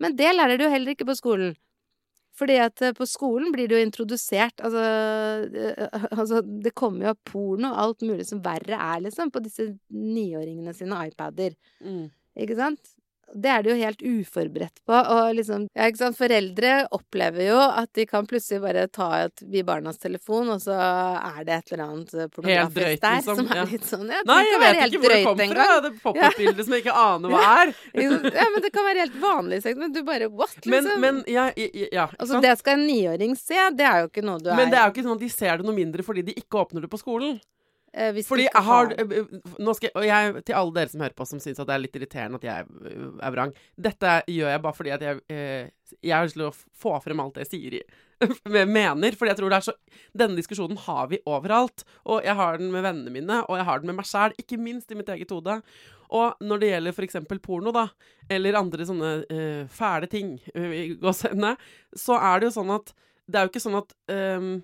[0.00, 1.58] Men det lærer du heller ikke på skolen.
[2.40, 4.84] Fordi at eh, på skolen blir det jo introdusert Altså,
[5.52, 9.42] eh, altså det kommer jo av porno og alt mulig som verre er, liksom, på
[9.44, 11.56] disse niåringene sine iPader.
[11.84, 12.08] Mm.
[12.40, 12.94] Ikke sant?
[13.34, 14.94] Det er de jo helt uforberedt på.
[14.94, 16.18] Og liksom Ja, ikke sant.
[16.18, 20.74] Foreldre opplever jo at de kan plutselig bare ta et i barnas telefon, og så
[20.76, 23.66] er det et eller annet eh, pornografisk drøyt, der liksom, som er ja.
[23.70, 25.68] litt sånn Ja, Nei, jeg vet ikke hvor det kom fra.
[25.84, 27.74] Det pop-up-bildet som jeg ikke aner hva er.
[28.00, 30.90] Ja, men det kan være helt vanlig sex, men du bare what, liksom?
[31.00, 34.42] Men, men ja, ja, Altså, det skal en niåring se, det er jo ikke noe
[34.42, 36.26] du er Men det er jo ikke sånn at de ser det noe mindre fordi
[36.30, 37.38] de ikke åpner det på skolen.
[37.92, 38.94] Eh, hvis Fordi jeg har har
[39.58, 41.82] nå skal, jeg- Og jeg, til alle dere som hører på som syns det er
[41.82, 42.66] litt irriterende at jeg
[43.20, 46.54] er vrang Dette gjør jeg bare fordi at jeg, eh, jeg har lyst til å
[46.54, 47.82] få frem alt det jeg
[48.78, 49.16] mener.
[49.16, 49.74] Fordi jeg tror det er så
[50.16, 51.84] Denne diskusjonen har vi overalt.
[52.06, 54.60] Og jeg har den med vennene mine, og jeg har den med meg sjæl, ikke
[54.60, 55.62] minst i mitt eget hode.
[56.10, 57.16] Og når det gjelder f.eks.
[57.42, 57.88] porno, da,
[58.30, 62.92] eller andre sånne uh, fæle ting, uh, i så er det jo sånn at
[63.30, 64.62] Det er jo ikke sånn at ehm,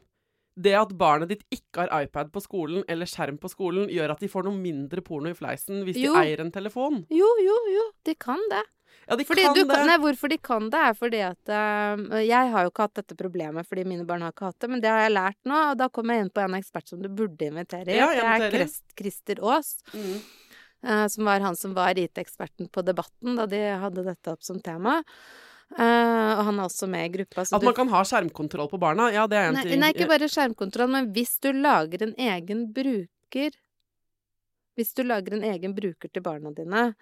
[0.57, 4.23] det at barnet ditt ikke har iPad på skolen eller skjerm på skolen, gjør at
[4.25, 6.14] de får noe mindre porno i fleisen hvis Jo.
[6.16, 7.03] de eier en telefon.
[7.12, 8.62] Jo, jo, jo, de kan det.
[9.07, 9.83] Ja, de Fordi kan du, det.
[9.87, 13.14] Nei, hvorfor de kan det, er fordi at uh, Jeg har jo ikke hatt dette
[13.14, 15.77] problemet fordi mine barn har ikke hatt det, men det har jeg lært nå, og
[15.79, 17.95] da kom jeg inn på en ekspert som du burde invitere.
[17.95, 18.49] Ja, det er.
[18.57, 20.19] Krist, Christer Aas, Mm.
[20.87, 24.59] Uh, som var han som var IT-eksperten på Debatten da de hadde dette opp som
[24.62, 25.01] tema.
[25.74, 27.42] Eh, og han er også med i gruppa.
[27.44, 29.81] så At du- man kan ha skjermkontroll på barna, ja, det er en Nei, ting.
[29.81, 33.50] nei, ikke bare skjermkontroll, men hvis du lager en egen bruker
[34.76, 36.94] Hvis du lager en egen bruker til barna dine,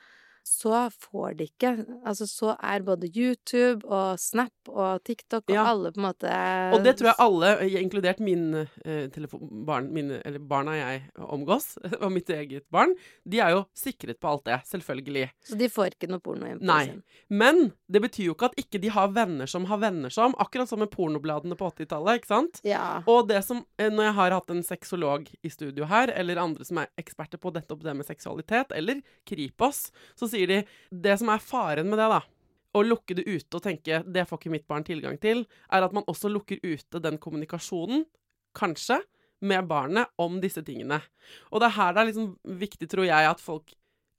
[0.44, 1.70] så får de ikke
[2.04, 5.64] Altså, så er både YouTube og Snap og TikTok og Ja.
[5.70, 6.32] alle på en måte
[6.74, 8.54] Og det tror jeg alle, eh, inkludert min,
[8.84, 12.94] eh, telefon, barn, mine eller barna jeg omgås, og mitt eget barn,
[13.26, 15.30] de er jo sikret på alt det, selvfølgelig.
[15.48, 16.60] Så de får ikke noe porno hjemme?
[16.62, 16.84] Nei.
[16.90, 17.02] sin.
[17.30, 20.68] Men det betyr jo ikke at ikke de har venner som har venner som, akkurat
[20.68, 22.60] som med pornobladene på 80-tallet, ikke sant?
[22.64, 23.02] Ja.
[23.08, 26.64] Og det som, eh, når jeg har hatt en sexolog i studio her, eller andre
[26.64, 31.30] som er eksperter på nettopp det med seksualitet, eller Kripos, så sier de det som
[31.32, 32.20] er faren med det, da,
[32.74, 35.94] å lukke det ute og tenke det får ikke mitt barn tilgang til, er at
[35.94, 38.04] man også lukker ute den kommunikasjonen,
[38.54, 39.00] kanskje,
[39.44, 41.00] med barnet om disse tingene.
[41.52, 42.28] Og det er her det er liksom
[42.62, 43.74] viktig, tror jeg, at folk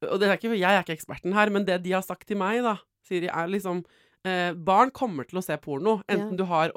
[0.06, 2.60] Og er ikke, jeg er ikke eksperten her, men det de har sagt til meg,
[2.62, 2.76] da,
[3.08, 3.80] sier de, er liksom
[4.26, 6.38] eh, Barn kommer til å se porno, enten Ja.
[6.38, 6.72] du har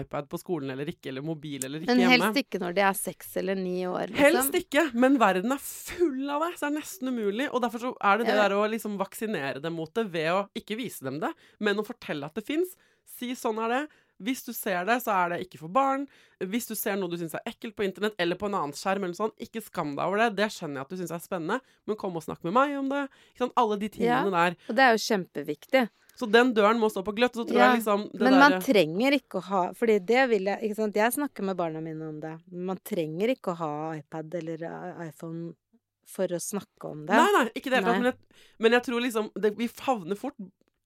[0.00, 2.24] iPad på skolen eller ikke, eller mobil eller ikke Men hjemme.
[2.32, 4.08] helst ikke når de er seks eller ni år.
[4.08, 4.16] Liksom.
[4.24, 7.48] Helst ikke, men verden er full av det, så det er nesten umulig.
[7.52, 8.48] Og derfor så er det det Ja.
[8.48, 11.84] der å liksom vaksinere dem mot det ved å ikke vise dem det, men å
[11.86, 12.74] fortelle at det fins.
[13.06, 13.88] Si sånn er det.
[14.22, 16.06] Hvis du ser det, så er det ikke for barn.
[16.40, 19.02] Hvis du ser noe du syns er ekkelt på internett eller på en annen skjerm,
[19.02, 20.36] eller sånn, ikke skam deg over det.
[20.36, 22.88] Det skjønner jeg at du syns er spennende, men kom og snakk med meg om
[22.88, 23.08] det.
[23.56, 24.56] Alle de tingene der.
[24.70, 25.88] Og det er jo kjempeviktig.
[26.14, 27.34] Så den døren må stå på gløtt.
[27.34, 28.60] Så tror Ja, jeg liksom det Men man der...
[28.62, 30.98] trenger ikke å ha Fordi det vil jeg ikke sant?
[31.00, 32.34] Jeg snakker med barna mine om det.
[32.54, 35.52] Man trenger ikke å ha iPad eller eh, iPhone
[36.06, 37.16] for å snakke om det.
[37.16, 38.02] Nei, nei, ikke det hele tatt.
[38.04, 40.36] Men men jeg tror liksom det, Vi favner fort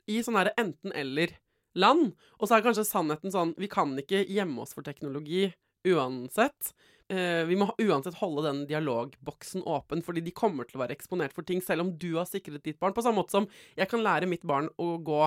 [0.09, 2.13] i sånn herre enten-eller-land.
[2.39, 5.49] Og så er kanskje sannheten sånn Vi kan ikke gjemme oss for teknologi
[5.89, 6.73] uansett.
[7.09, 11.33] Eh, vi må uansett holde den dialogboksen åpen, fordi de kommer til å være eksponert
[11.33, 12.93] for ting, selv om du har sikret ditt barn.
[12.97, 13.47] På samme måte som
[13.79, 15.23] jeg kan lære mitt barn å gå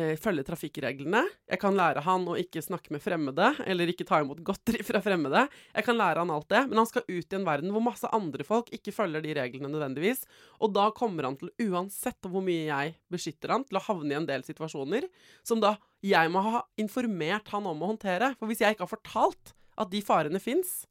[0.00, 1.20] eh, følge trafikkreglene.
[1.52, 5.02] Jeg kan lære han å ikke snakke med fremmede, eller ikke ta imot godteri fra
[5.04, 5.44] fremmede.
[5.74, 8.08] Jeg kan lære han alt det, men han skal ut i en verden hvor masse
[8.16, 10.24] andre folk ikke følger de reglene nødvendigvis.
[10.64, 14.20] Og da kommer han til, uansett hvor mye jeg beskytter han, til å havne i
[14.22, 15.10] en del situasjoner
[15.44, 18.32] som da jeg må ha informert han om å håndtere.
[18.40, 20.82] For hvis jeg ikke har fortalt at de farene fins,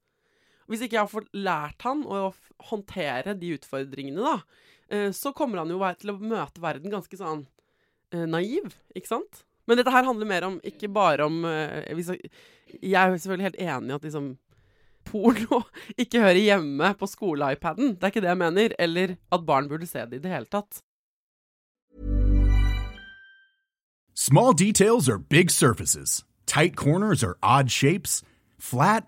[0.69, 2.31] hvis ikke jeg har lært han å
[2.69, 7.45] håndtere de utfordringene, da, eh, så kommer han jo til å møte verden ganske sånn
[8.13, 9.43] eh, naiv, ikke sant?
[9.69, 13.91] Men dette her handler mer om, ikke bare om eh, jeg, er selvfølgelig helt enig
[13.91, 14.31] i at liksom
[15.07, 15.61] porno
[16.01, 17.95] ikke hører hjemme på skole-iPaden.
[17.95, 18.75] Det er ikke det jeg mener.
[18.79, 20.81] Eller at barn burde se det i det hele tatt.
[24.13, 26.23] Small details are big surfaces.
[26.45, 28.21] Tight corners are odd shapes.
[28.59, 29.07] Flat,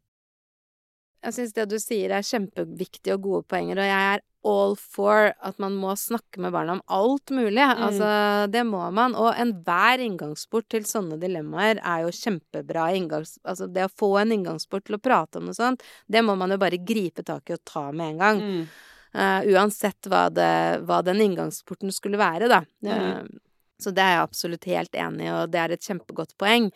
[1.21, 5.29] Jeg syns det du sier er kjempeviktige og gode poenger, og jeg er all for
[5.37, 7.61] at man må snakke med barna om alt mulig.
[7.61, 7.83] Mm.
[7.85, 8.07] Altså,
[8.49, 9.13] det må man.
[9.13, 13.35] Og enhver inngangsport til sånne dilemmaer er jo kjempebra inngangs...
[13.45, 16.55] Altså, det å få en inngangsport til å prate om noe sånt, det må man
[16.55, 18.41] jo bare gripe tak i og ta med en gang.
[18.41, 18.65] Mm.
[19.11, 20.51] Uh, uansett hva, det,
[20.87, 22.63] hva, den inngangsporten skulle være, da.
[22.81, 22.89] Mm.
[22.89, 26.71] Uh, så det er jeg absolutt helt enig i, og det er et kjempegodt poeng.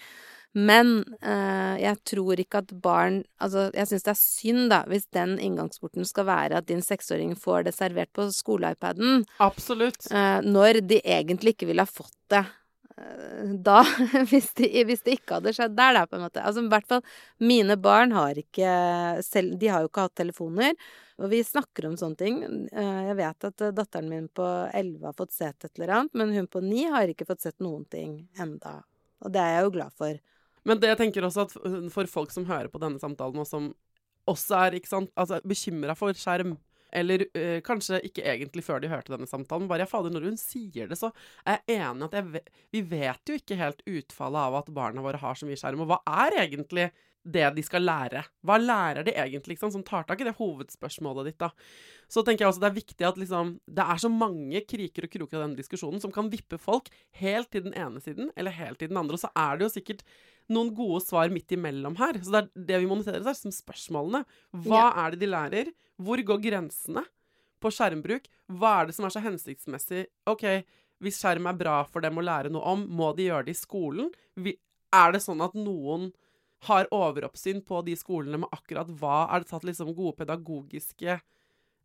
[0.55, 5.07] Men eh, jeg tror ikke at barn Altså, jeg syns det er synd, da, hvis
[5.13, 9.25] den inngangsporten skal være at din seksåring får det servert på skole-iPaden.
[9.43, 10.07] Absolutt.
[10.11, 12.45] Eh, når de egentlig ikke ville ha fått det.
[12.95, 13.81] Eh, da,
[14.31, 16.43] hvis, de, hvis det ikke hadde skjedd der, da, på en måte.
[16.43, 17.03] Altså, i hvert fall
[17.43, 18.69] mine barn har ikke
[19.27, 20.77] selv De har jo ikke hatt telefoner.
[21.19, 22.39] Og vi snakker om sånne ting.
[22.71, 26.31] Eh, jeg vet at datteren min på elleve har fått sett et eller annet, men
[26.35, 28.79] hun på ni har ikke fått sett noen ting enda.
[29.23, 30.23] Og det er jeg jo glad for.
[30.65, 31.57] Men det jeg tenker også at
[31.93, 33.73] for folk som hører på denne samtalen, og som
[34.29, 36.55] også er ikke altså, bekymra for skjerm
[36.95, 39.67] eller øh, kanskje ikke egentlig før de hørte denne samtalen.
[39.67, 41.11] Bare ja, fader, når hun sier det, så
[41.43, 42.43] er jeg enig at jeg ve
[42.75, 45.83] vi vet jo ikke helt utfallet av at barna våre har så mye skjerm.
[45.83, 46.89] Og hva er egentlig
[47.25, 48.21] det de skal lære?
[48.45, 51.49] Hva lærer de egentlig, liksom, som tar tak i det hovedspørsmålet ditt, da?
[52.11, 55.15] Så tenker jeg også det er viktig at liksom Det er så mange kriker og
[55.15, 58.79] kroker av denne diskusjonen som kan vippe folk helt til den ene siden eller helt
[58.79, 59.17] til den andre.
[59.17, 60.05] Og så er det jo sikkert
[60.53, 62.19] noen gode svar midt imellom her.
[62.21, 64.23] Så det er det vi moniterer, der, som spørsmålene.
[64.65, 64.89] Hva ja.
[65.05, 65.71] er det de lærer?
[66.01, 67.05] Hvor går grensene
[67.63, 68.27] på skjermbruk?
[68.53, 70.05] Hva er det som er så hensiktsmessig?
[70.29, 70.45] OK,
[71.03, 73.61] hvis skjerm er bra for dem å lære noe om, må de gjøre det i
[73.61, 74.11] skolen?
[74.45, 76.11] Er det sånn at noen
[76.65, 81.19] har overoppsyn på de skolene med akkurat hva Er det tatt liksom gode pedagogiske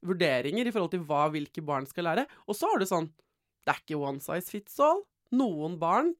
[0.07, 2.27] vurderinger i forhold til hva hvilke barn skal lære?
[2.49, 3.11] Og så har du sånn
[3.67, 5.03] Det er ikke one size fits all.
[5.37, 6.15] Noen barn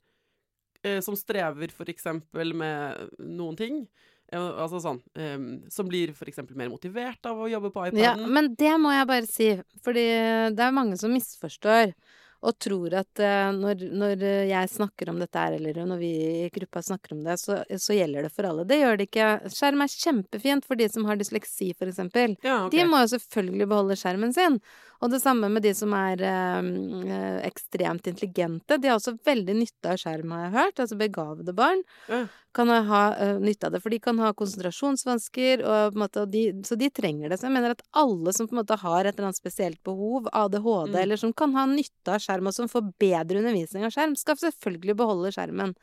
[1.05, 2.07] som strever f.eks.
[2.33, 3.83] med noen ting.
[4.31, 5.37] Eh, altså sånn eh,
[5.73, 6.45] Som blir f.eks.
[6.55, 8.03] mer motivert av å jobbe på iPaden.
[8.05, 9.53] Ja, men det må jeg bare si,
[9.85, 10.07] fordi
[10.55, 11.95] det er mange som misforstår
[12.41, 16.13] og tror at uh, når, når, jeg snakker om dette her, eller når vi
[16.47, 18.65] i gruppa snakker om det, så, så, gjelder det for alle.
[18.65, 19.27] Det gjør det ikke.
[19.53, 22.39] Skjerm er kjempefint for de som har dysleksi, eksempel.
[22.41, 22.79] Ja, okay.
[22.79, 24.57] De må jo selvfølgelig beholde skjermen sin.
[25.01, 28.77] Og det samme med de som er eh, ekstremt intelligente.
[28.77, 30.83] De har også veldig nytte av skjerm, har jeg hørt.
[30.85, 32.27] Altså begavede barn ja.
[32.57, 33.81] kan ha eh, nytte av det.
[33.81, 37.41] For de kan ha konsentrasjonsvansker, og, måte, og de, så de trenger det.
[37.41, 40.29] Så jeg mener at alle som på en måte har et eller annet spesielt behov,
[40.37, 41.01] ADHD, mm.
[41.07, 44.37] eller som kan ha nytte av skjerm, og som får bedre undervisning av skjerm, skal
[44.45, 45.77] selvfølgelig beholde skjermen.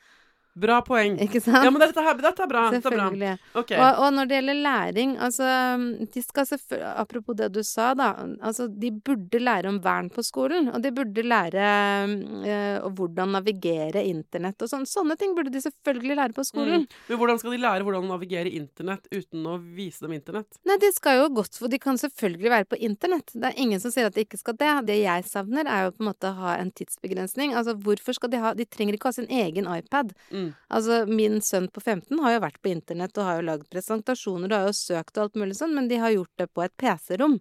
[0.58, 1.18] Bra poeng.
[1.22, 1.64] Ikke sant?
[1.66, 2.64] Ja, men dette, her, dette er bra.
[2.74, 3.32] Selvfølgelig.
[3.32, 3.62] Er bra.
[3.62, 3.78] Okay.
[3.78, 5.50] Og, og, når det gjelder læring, altså
[6.14, 6.46] de skal
[6.98, 8.10] Apropos det du sa, da.
[8.42, 10.70] Altså, de burde lære om vern på skolen.
[10.74, 11.68] Og de burde lære
[12.08, 14.88] øh, hvordan navigere internett og sånn.
[14.90, 16.86] Sånne ting burde de selvfølgelig lære på skolen.
[16.86, 17.02] Mm.
[17.10, 20.60] Men hvordan skal de lære hvordan navigere internett uten å vise dem internett?
[20.68, 23.34] Nei, de skal jo godt for De kan selvfølgelig være på internett.
[23.34, 24.74] Det er ingen som sier at de ikke skal det.
[24.90, 27.54] Det jeg savner, er jo på en måte å ha en tidsbegrensning.
[27.58, 30.14] Altså, hvorfor skal de ha De trenger ikke ha sin egen iPad.
[30.32, 30.47] Mm.
[30.48, 30.56] Mm.
[30.80, 34.52] Altså, min sønn på 15 har jo vært på internett og har jo lagd presentasjoner
[34.52, 36.76] og har jo søkt og alt mulig sånn, men de har gjort det på et
[36.80, 37.38] PC-rom.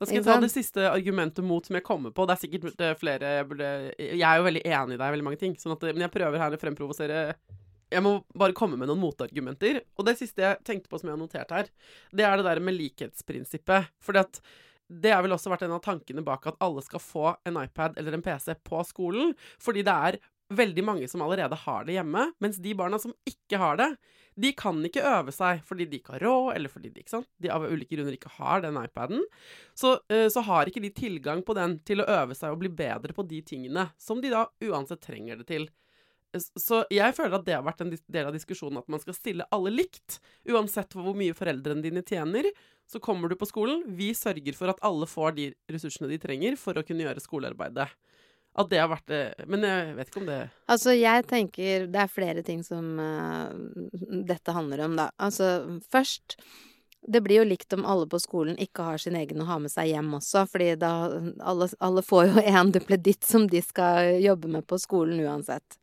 [0.00, 2.24] Da skal jeg ta det siste argumentet mot som jeg kommer på.
[2.24, 5.16] Det er sikkert eh, flere Jeg, burde, jeg er jo veldig enig i deg i
[5.16, 7.24] veldig mange ting, sånn at, men jeg prøver her å fremprovosere
[7.88, 9.80] jeg må bare komme med noen motargumenter.
[9.96, 11.70] Og det siste jeg tenkte på som jeg har notert her,
[12.12, 13.92] det er det der med likhetsprinsippet.
[14.04, 14.40] Fordi at
[14.88, 17.98] det har vel også vært en av tankene bak at alle skal få en iPad
[18.00, 19.34] eller en PC på skolen.
[19.60, 23.60] Fordi det er veldig mange som allerede har det hjemme, mens de barna som ikke
[23.60, 23.92] har det,
[24.38, 27.02] De kan ikke øve seg fordi de ikke har råd, eller fordi de,
[27.42, 29.24] de av ulike grunner ikke har den iPaden.
[29.74, 32.70] Så, eh, så har ikke de tilgang på den til å øve seg og bli
[32.70, 35.66] bedre på de tingene som de da uansett trenger det til.
[36.38, 39.48] Så jeg føler at det har vært en del av diskusjonen at man skal stille
[39.54, 40.20] alle likt.
[40.46, 42.46] Uansett hvor mye foreldrene dine tjener,
[42.86, 43.82] så kommer du på skolen.
[43.98, 47.88] Vi sørger for at alle får de ressursene de trenger for å kunne gjøre skolearbeidet.
[48.58, 52.00] At det har vært det, Men jeg vet ikke om det Altså, jeg tenker det
[52.02, 53.52] er flere ting som uh,
[54.26, 55.10] dette handler om, da.
[55.22, 56.38] Altså, først
[57.06, 59.72] det blir jo likt om alle på skolen ikke har sin egen å ha med
[59.72, 60.92] seg hjem også, fordi da
[61.46, 65.78] alle, alle får jo en dupleditt som de skal jobbe med på skolen uansett.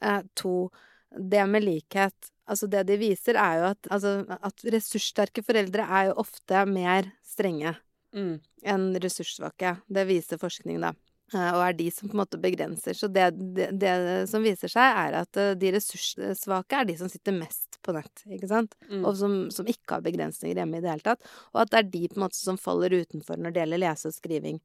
[0.00, 0.70] Eh, to,
[1.10, 2.32] det med likhet.
[2.50, 7.12] Altså, det de viser, er jo at, altså, at ressurssterke foreldre er jo ofte mer
[7.26, 7.76] strenge
[8.16, 8.34] mm.
[8.72, 9.76] enn ressurssvake.
[9.86, 10.96] Det viser forskning, da.
[11.34, 12.96] Eh, Og er de som på en måte begrenser.
[12.98, 13.94] Så det, det, det
[14.30, 18.24] som viser seg, er at eh, de ressurssvake er de som sitter mest på nett,
[18.28, 18.74] ikke sant?
[18.90, 19.04] Mm.
[19.04, 21.30] Og som, som ikke har begrensninger hjemme i det hele tatt.
[21.54, 24.10] Og at det er de på en måte som faller utenfor når det gjelder lese
[24.10, 24.58] og skriving.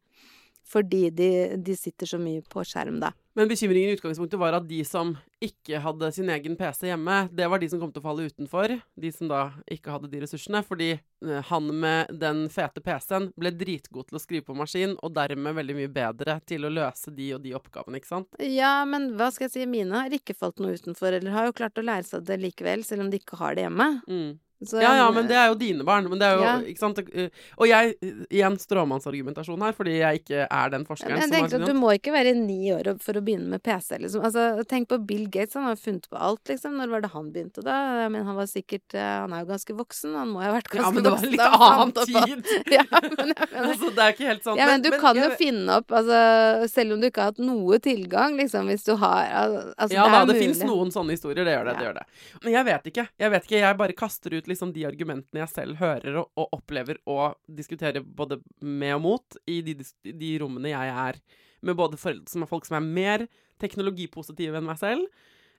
[0.65, 1.29] Fordi de,
[1.61, 3.13] de sitter så mye på skjerm, da.
[3.35, 5.09] Men bekymringen i utgangspunktet var at de som
[5.43, 8.71] ikke hadde sin egen PC hjemme, det var de som kom til å falle utenfor.
[8.95, 10.61] De som da ikke hadde de ressursene.
[10.63, 15.17] Fordi eh, han med den fete PC-en ble dritgod til å skrive på maskin, og
[15.17, 18.39] dermed veldig mye bedre til å løse de og de oppgavene, ikke sant?
[18.39, 21.59] Ja, men hva skal jeg si, mine har ikke falt noe utenfor, eller har jo
[21.59, 23.91] klart å lære seg det likevel, selv om de ikke har det hjemme.
[24.07, 24.33] Mm.
[24.63, 26.07] Så Ja, ja, men det er jo dine barn.
[26.09, 26.53] Men det er jo, Ja.
[26.63, 26.99] ikke sant?
[27.13, 27.95] eh, Og jeg,
[28.31, 31.91] igjen stråmannsargumentasjon her, fordi jeg ikke er den forskeren Men jeg tenker at Du må
[31.97, 33.97] ikke være ni år for å begynne med PC.
[33.99, 34.23] Liksom.
[34.23, 36.43] Altså, tenk på Bill Gates, han har funnet på alt.
[36.47, 36.77] Liksom.
[36.79, 38.07] Når var det han begynte, da?
[38.09, 40.15] Men han var sikkert eh, Han er jo ganske voksen.
[40.15, 42.45] Han må ha vært ganske Ja, men det var en litt annen tid.
[42.77, 43.35] ja, men mener
[43.65, 44.57] Altså, det er ikke helt sant.
[44.59, 47.79] ja, men du kan jo finne opp, altså, selv om du ikke har hatt noe
[47.83, 51.43] tilgang, liksom, hvis du har altså, ja det da, det fins noen sånne historier.
[51.45, 51.75] Det gjør det.
[51.79, 52.05] det gjør det.
[52.43, 53.07] Men jeg vet ikke.
[53.19, 56.55] Jeg vet ikke, jeg bare kaster ut liksom de argumentene jeg selv hører og, og
[56.57, 59.77] opplever og diskuterer både med og mot i de,
[60.07, 61.19] de rommene jeg er
[61.65, 63.27] med både foreldre som er folk som er mer
[63.61, 65.05] teknologipositive enn meg selv.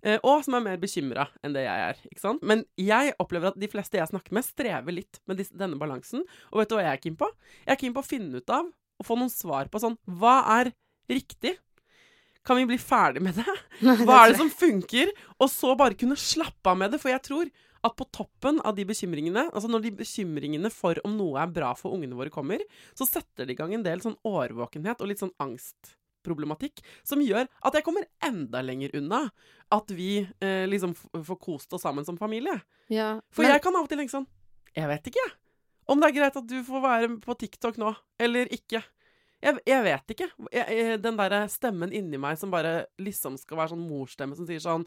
[0.04, 2.00] eh, Og som er mer bekymra enn det jeg er.
[2.10, 2.42] ikke sant?
[2.46, 6.22] Men jeg opplever at de fleste jeg snakker med, strever litt med disse, denne balansen.
[6.52, 7.28] Og vet du hva jeg er keen på?
[7.66, 10.38] Jeg er keen på å finne ut av og få noen svar på sånn Hva
[10.60, 10.70] er
[11.12, 11.56] riktig?
[12.46, 13.56] Kan vi bli ferdig med det?
[14.06, 15.10] Hva er det som funker?
[15.40, 17.00] Og så bare kunne slappe av med det.
[17.02, 17.50] For jeg tror
[17.86, 21.70] at på toppen av de bekymringene, altså når de bekymringene for om noe er bra
[21.78, 22.62] for ungene våre kommer,
[22.98, 27.46] så setter det i gang en del sånn årvåkenhet og litt sånn angstproblematikk som gjør
[27.46, 29.22] at jeg kommer enda lenger unna
[29.74, 32.58] at vi eh, liksom får kost oss sammen som familie.
[32.92, 34.26] Ja, For men- jeg kan av og til tenke sånn
[34.76, 35.32] Jeg vet ikke, jeg.
[35.88, 38.82] Om det er greit at du får være på TikTok nå, eller ikke.
[39.40, 40.26] Jeg, jeg vet ikke.
[40.52, 44.48] Jeg, jeg, den derre stemmen inni meg som bare liksom skal være sånn morsstemme som
[44.48, 44.84] sier sånn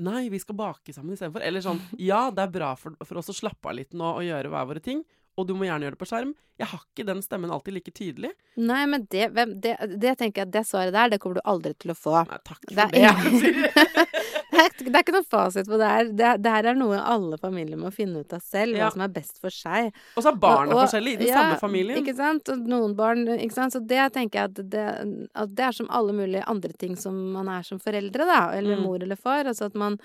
[0.00, 1.42] Nei, vi skal bake sammen istedenfor.
[1.44, 4.22] Eller sånn Ja, det er bra for, for oss å slappe av litt nå og
[4.24, 5.02] gjøre hver våre ting.
[5.38, 6.32] Og du må gjerne gjøre det på skjerm.
[6.60, 8.32] Jeg har ikke den stemmen alltid like tydelig.
[8.60, 9.30] Nei, men det,
[9.62, 12.18] det, det tenker jeg at det svaret der, det kommer du aldri til å få.
[12.28, 14.06] Nei, takk for Det det.
[14.50, 16.04] det, er, det er ikke noe fasit på det her.
[16.20, 18.86] Det, det her er noe alle familier må finne ut av selv, Ja.
[18.88, 19.92] hva som er best for seg.
[20.16, 21.98] Og så er barna Og- og- forskjellige i den ja, samme familien.
[22.02, 22.48] Ikke sant?
[22.48, 23.72] Og noen barn ikke sant?
[23.72, 27.14] Så det tenker jeg at det, at det er som alle mulige andre ting som
[27.32, 28.50] man er som foreldre, da.
[28.56, 28.82] Eller Mm.
[28.82, 29.44] mor eller far.
[29.44, 29.98] Altså at man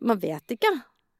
[0.00, 0.70] Man vet ikke.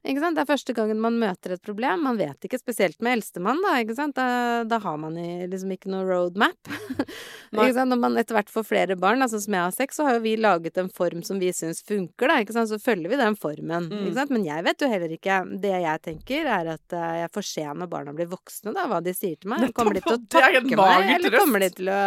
[0.01, 0.37] Ikke sant?
[0.39, 2.03] Det er første gangen man møter et problem.
[2.07, 3.75] Man vet ikke, spesielt med eldstemann, da.
[3.83, 4.15] Ikke sant?
[4.17, 5.19] Da, da har man
[5.51, 6.57] liksom ikke noe roadmap.
[7.51, 7.91] Ikke sant?
[7.91, 10.23] Når man etter hvert får flere barn, altså som jeg har seks, så har jo
[10.25, 12.37] vi laget en form som vi syns funker, da.
[12.45, 12.71] Ikke sant?
[12.71, 13.89] Så følger vi den formen.
[13.91, 14.05] Mm.
[14.07, 14.33] Ikke sant?
[14.33, 17.67] Men jeg vet jo heller ikke Det jeg tenker, er at eh, jeg får se
[17.83, 19.67] når barna blir voksne, da, hva de sier til meg.
[19.77, 22.01] Kommer de til å takke meg, eller kommer de til å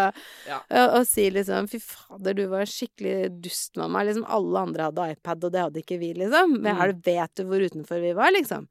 [0.47, 0.59] Ja.
[0.71, 4.01] å, å si liksom Fy fader, du var skikkelig dust, mamma.
[4.07, 6.57] Liksom alle andre hadde iPad, og det hadde ikke vi, liksom.
[6.57, 6.81] Men Mm.
[6.87, 8.67] er vet du hvor utenfor vi var, liksom?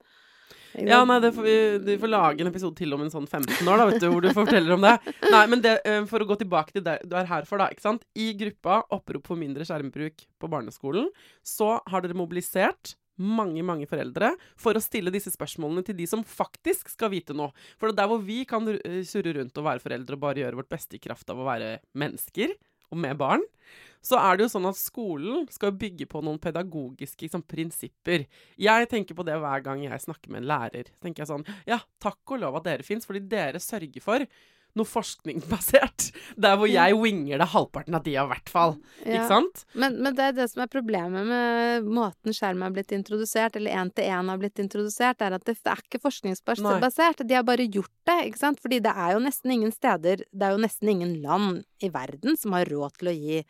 [0.73, 3.69] Ja, nei, det får vi, vi får lage en episode til om en sånn 15
[3.69, 4.95] år, da, vet du, hvor du forteller om det.
[5.35, 7.69] Nei, men det, eh, for å gå tilbake til det du er her for, da,
[7.73, 8.07] ikke sant.
[8.17, 11.11] I gruppa Opprop for mindre skjermbruk på barneskolen,
[11.45, 16.25] så har dere mobilisert mange, mange foreldre for å stille disse spørsmålene til de som
[16.25, 17.53] faktisk skal vite noe.
[17.77, 18.65] For det er der hvor vi kan
[19.09, 21.75] surre rundt og være foreldre og bare gjøre vårt beste i kraft av å være
[22.01, 22.57] mennesker,
[22.93, 23.45] og med barn,
[24.03, 28.27] så er det jo sånn at skolen skal bygge på noen pedagogiske liksom, prinsipper.
[28.61, 30.91] Jeg tenker på det hver gang jeg snakker med en lærer.
[30.91, 34.27] Så tenker jeg sånn Ja, takk og lov at dere fins, fordi dere sørger for
[34.79, 36.09] noe forskningsbasert.
[36.41, 38.77] Der hvor jeg winger det halvparten av tida, i hvert fall.
[39.03, 39.19] Ja.
[39.19, 39.65] Ikke sant?
[39.79, 43.77] Men, men det er det som er problemet med måten skjerm er blitt introdusert, eller
[43.83, 46.05] én-til-én har blitt introdusert, er at det er ikke Nei.
[46.07, 47.25] forskningsbasert.
[47.29, 48.63] De har bare gjort det, ikke sant.
[48.63, 52.39] Fordi det er jo nesten ingen steder, det er jo nesten ingen land i verden
[52.39, 53.43] som har råd til å gi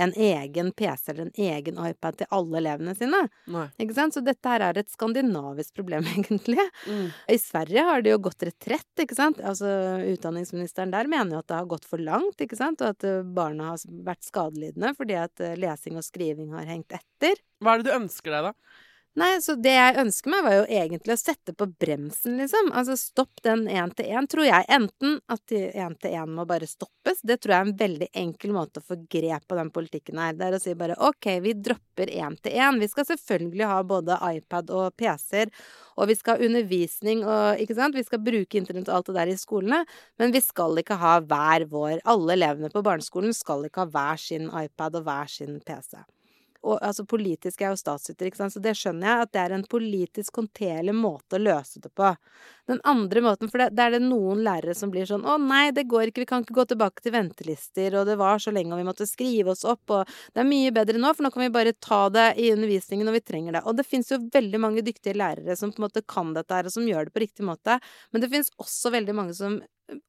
[0.00, 3.22] en egen PC eller en egen iPad til alle elevene sine.
[3.52, 3.66] Nei.
[3.82, 4.16] Ikke sant?
[4.16, 6.64] Så dette her er et skandinavisk problem, egentlig.
[6.88, 7.08] Mm.
[7.30, 9.42] I Sverige har det jo gått retrett, ikke sant.
[9.44, 9.70] Altså
[10.14, 12.82] utdanningsministeren der mener jo at det har gått for langt, ikke sant.
[12.84, 16.96] Og at eh, barna har vært skadelidende fordi at eh, lesing og skriving har hengt
[16.96, 17.42] etter.
[17.60, 18.86] Hva er det du ønsker deg, da?
[19.18, 22.68] Nei, så det jeg ønsker meg, var jo egentlig å sette på bremsen, liksom.
[22.78, 24.66] Altså stopp den én-til-én, tror jeg.
[24.70, 27.18] Enten at én-til-én må bare stoppes.
[27.26, 30.36] Det tror jeg er en veldig enkel måte å få grep på den politikken her.
[30.38, 32.78] Det er å si bare OK, vi dropper én-til-én.
[32.78, 35.50] Vi skal selvfølgelig ha både iPad og PC-er.
[35.98, 37.98] Og vi skal ha undervisning og Ikke sant?
[37.98, 39.82] Vi skal bruke internett og alt det der i skolene.
[40.22, 44.22] Men vi skal ikke ha hver vår Alle elevene på barneskolen skal ikke ha hver
[44.22, 45.98] sin iPad og hver sin PC
[46.60, 49.54] og altså politisk er jo statsyter, ikke sant, så det skjønner jeg at det er
[49.56, 52.10] en politisk håndterlig måte å løse det på.
[52.68, 55.86] Den andre måten, for det er det noen lærere som blir sånn å nei, det
[55.90, 58.82] går ikke, vi kan ikke gå tilbake til ventelister, og det var så lenge, og
[58.82, 61.50] vi måtte skrive oss opp, og det er mye bedre nå, for nå kan vi
[61.56, 63.64] bare ta det i undervisningen når vi trenger det.
[63.64, 66.68] Og det fins jo veldig mange dyktige lærere som på en måte kan dette her,
[66.68, 67.80] og som gjør det på riktig måte,
[68.12, 69.60] men det fins også veldig mange som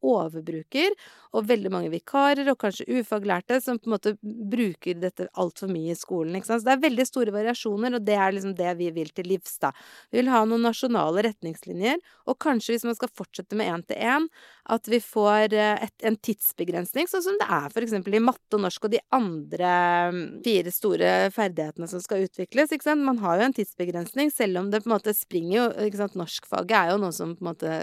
[0.06, 0.96] overbruker,
[1.32, 5.94] og veldig mange vikarer, og kanskje ufaglærte, som på en måte bruker dette altfor mye
[5.94, 6.36] i skolen.
[6.38, 6.64] Ikke sant?
[6.64, 9.56] Så det er veldig store variasjoner, og det er liksom det vi vil til livs,
[9.64, 9.72] da.
[10.12, 14.28] Vi vil ha noen nasjonale retningslinjer, og kanskje hvis man skal fortsette med én-til-én,
[14.72, 18.58] at vi får eh, et, en tidsbegrensning, sånn som det er for eksempel i matte
[18.58, 19.72] og norsk og de andre
[20.14, 23.06] mm, fire store ferdighetene som skal utvikles, ikke sant.
[23.08, 26.20] Man har jo en tidsbegrensning, selv om det på en måte springer jo ikke sant?
[26.20, 27.74] Norskfaget er jo noe som på en måte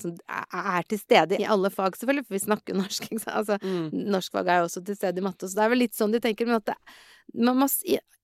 [0.00, 3.08] som er til stede i alle fag, selvfølgelig, for vi snakker norsk.
[3.10, 3.36] Ikke sant?
[3.36, 3.90] Altså, Mm.
[4.12, 6.20] Norskfag er jo også til stede i matte, så det er vel litt sånn de
[6.20, 6.46] tenker.
[6.46, 6.76] Men at det,
[7.34, 7.68] man må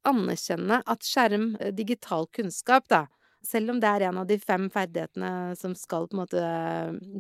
[0.09, 3.07] anerkjenne at skjerm, eh, digital kunnskap, da
[3.47, 6.41] selv om det er en av de fem ferdighetene som skal måte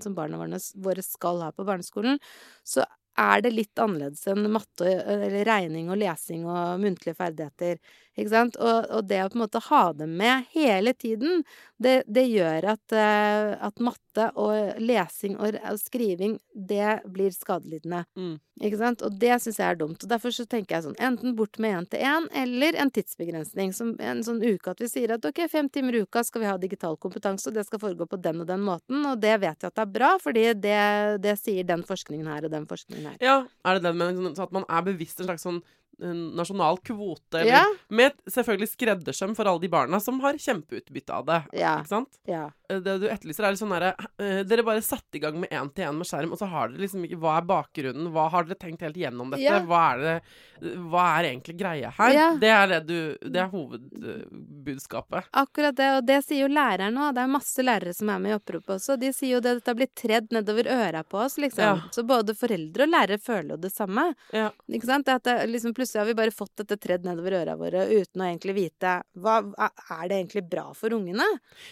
[0.02, 2.18] Som barna våre, våre skal ha på barneskolen,
[2.66, 2.84] så
[3.18, 7.80] er det litt annerledes enn matte, eller regning og lesing og muntlige ferdigheter.
[8.18, 8.58] Ikke sant?
[8.58, 11.44] Og, og det å på en måte ha dem med hele tiden,
[11.78, 18.02] det, det gjør at, eh, at matte og lesing og, og skriving, det blir skadelidende.
[18.18, 18.34] Mm.
[18.66, 19.04] Ikke sant?
[19.06, 20.02] Og det syns jeg er dumt.
[20.02, 23.70] Og derfor så tenker jeg sånn enten bort med én-til-én, eller en tidsbegrensning.
[23.76, 26.50] Som en sånn uke at vi sier at ok, fem timer i uka skal vi
[26.50, 29.04] ha digital kompetanse, og det skal foregå på den og den måten.
[29.06, 30.78] Og det vet jeg at det er bra, fordi det,
[31.22, 33.18] det sier den forskningen her og den forskningen her.
[33.22, 35.62] Ja, er det det med sånn at man er bevisst en slags sånn
[35.98, 37.64] nasjonal kvote, eller Ja.
[37.90, 41.40] med selvfølgelig skreddersøm for alle de barna som har kjempeutbytte av det.
[41.58, 41.78] Ja.
[41.80, 42.18] Ikke sant?
[42.26, 42.50] Ja.
[42.68, 45.96] Det du etterlyser, er litt sånn derre uh, Dere bare satte i gang med én-til-én
[45.96, 48.10] med skjerm, og så har dere liksom ikke Hva er bakgrunnen?
[48.12, 49.46] Hva har dere tenkt helt gjennom dette?
[49.46, 49.60] Ja.
[49.64, 52.16] Hva er det Hva er egentlig greia her?
[52.16, 52.28] Ja.
[52.40, 55.30] Det er det du Det er hovedbudskapet.
[55.40, 57.14] Akkurat det, og det sier jo læreren òg.
[57.16, 58.98] Det er masse lærere som er med i oppropet også.
[59.00, 61.64] De sier jo det at dette blir tredd nedover øra på oss, liksom.
[61.64, 61.92] Ja.
[61.94, 64.08] Så både foreldre og lærere føler jo det samme.
[64.34, 64.50] Ja.
[64.68, 65.08] Ikke sant?
[65.12, 68.28] At det, liksom, plutselig har vi bare fått dette tredd nedover øra våre uten å
[68.28, 71.26] egentlig vite hva Er det egentlig bra for ungene?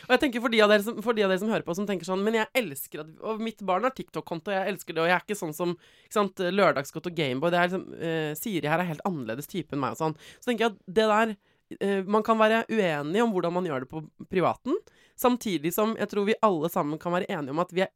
[0.06, 1.74] Og jeg tenker for de, av dere som, for de av dere som hører på,
[1.76, 5.02] som tenker sånn Men jeg elsker at Og mitt barn har TikTok-konto, jeg elsker det,
[5.02, 7.52] og jeg er ikke sånn som ikke sant, Lørdagsgodt og Gameboy.
[7.52, 10.16] Det er liksom uh, Siri her er helt annerledes type enn meg og sånn.
[10.38, 11.34] Så tenker jeg at det der
[11.80, 14.78] eh, Man kan være uenig om hvordan man gjør det på privaten,
[15.18, 17.92] samtidig som jeg tror vi alle sammen kan være enige om at vi er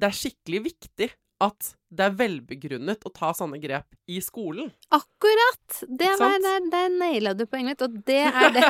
[0.00, 1.12] Det er skikkelig viktig
[1.44, 4.70] at det er velbegrunnet å ta sånne grep i skolen.
[4.94, 5.78] Akkurat!
[5.88, 8.64] Det var der, der naila du poenget mitt, og det er det.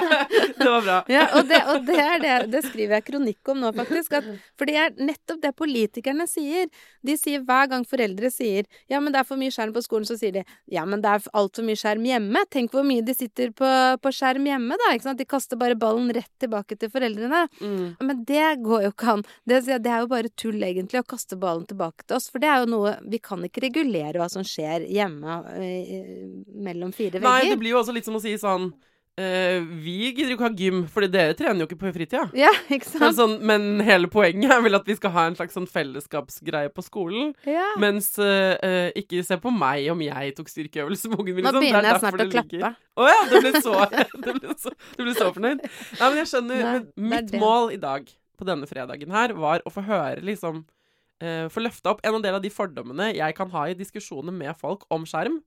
[0.59, 0.99] det var bra.
[1.11, 4.15] Ja, og det, og det er det Det skriver jeg kronikk om nå, faktisk.
[4.21, 6.71] At, for det er nettopp det politikerne sier.
[7.05, 10.07] De sier hver gang foreldre sier ja, men det er for mye skjerm på skolen,
[10.09, 12.45] så sier de ja, men det er altfor mye skjerm hjemme.
[12.53, 13.69] Tenk hvor mye de sitter på,
[14.01, 14.93] på skjerm hjemme, da.
[14.95, 15.21] Ikke sant?
[15.21, 17.45] De kaster bare ballen rett tilbake til foreldrene.
[17.61, 17.97] Mm.
[18.05, 19.27] Men det går jo ikke an.
[19.49, 22.31] Det, det er jo bare tull, egentlig, å kaste ballen tilbake til oss.
[22.33, 26.95] For det er jo noe Vi kan ikke regulere hva som skjer hjemme eh, mellom
[26.97, 27.29] fire vegger.
[27.29, 28.73] Nei, det blir jo også litt som å si sånn
[29.15, 32.25] Uh, Vi gidder jo ikke ha gym, fordi dere trener jo ikke på fritida.
[32.35, 33.19] Ja, ikke Men, sant?
[33.21, 36.83] sånn, men hele poenget er vel at vi skal ha en slags sånn fellesskapsgreie på
[36.83, 37.31] skolen.
[37.47, 37.69] Ja.
[37.79, 41.47] Mens uh, ikke se på meg om jeg tok styrkeøvelse med ungen min.
[41.47, 41.63] Nå liksom.
[41.63, 42.73] Er begynner jeg snart å klappe.
[42.75, 43.87] Å ja, du ble så,
[44.65, 44.75] så,
[45.21, 45.63] så fornøyd.
[45.63, 46.67] Nei, men jeg skjønner.
[46.67, 50.65] Nei, men mitt mål i dag på denne fredagen her var å få høre liksom
[51.23, 54.57] eh, Få løfta opp en del av de fordommene jeg kan ha i diskusjoner med
[54.59, 55.41] folk om skjerm.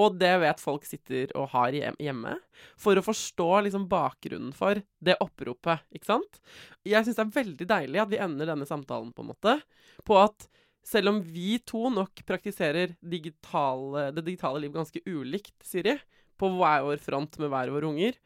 [0.00, 2.34] Og det vet folk sitter og har hjemme.
[2.80, 6.40] For å forstå liksom bakgrunnen for det oppropet, ikke sant?
[6.88, 9.58] Jeg syns det er veldig deilig at vi ender denne samtalen på en måte
[10.06, 10.48] på at
[10.82, 15.94] selv om vi to nok praktiserer digitale, det digitale liv ganske ulikt, Siri,
[16.38, 18.18] på hver vår front med hver våre unger,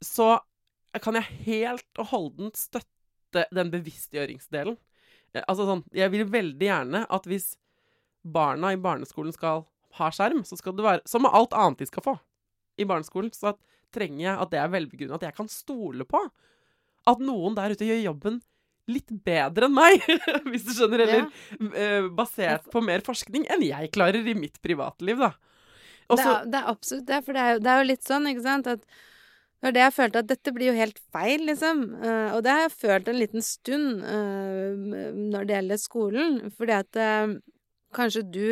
[0.00, 0.38] så
[1.04, 4.78] kan jeg helt og holdent støtte den bevisstgjøringsdelen.
[5.34, 7.52] Eh, Altså sånn, Jeg vil veldig gjerne at hvis
[8.24, 9.66] barna i barneskolen skal
[9.98, 12.18] ha skjerm, så skal det være Som med alt annet de skal få
[12.78, 13.58] i barneskolen, så at,
[13.90, 15.16] trenger jeg at det er velbegrunnet.
[15.16, 16.20] At jeg kan stole på
[17.08, 18.36] at noen der ute gjør jobben
[18.88, 20.04] litt bedre enn meg,
[20.50, 21.26] hvis du skjønner, eller
[21.74, 25.32] eh, basert på mer forskning enn jeg klarer i mitt privatliv, da.
[26.08, 28.28] Det er, det er absolutt det, for det er, jo, det er jo litt sånn,
[28.30, 29.00] ikke sant, at
[29.58, 31.80] det var det jeg følte, at dette blir jo helt feil, liksom.
[31.98, 36.36] Eh, og det har jeg følt en liten stund eh, når det gjelder skolen.
[36.54, 37.32] Fordi at eh,
[37.98, 38.44] kanskje du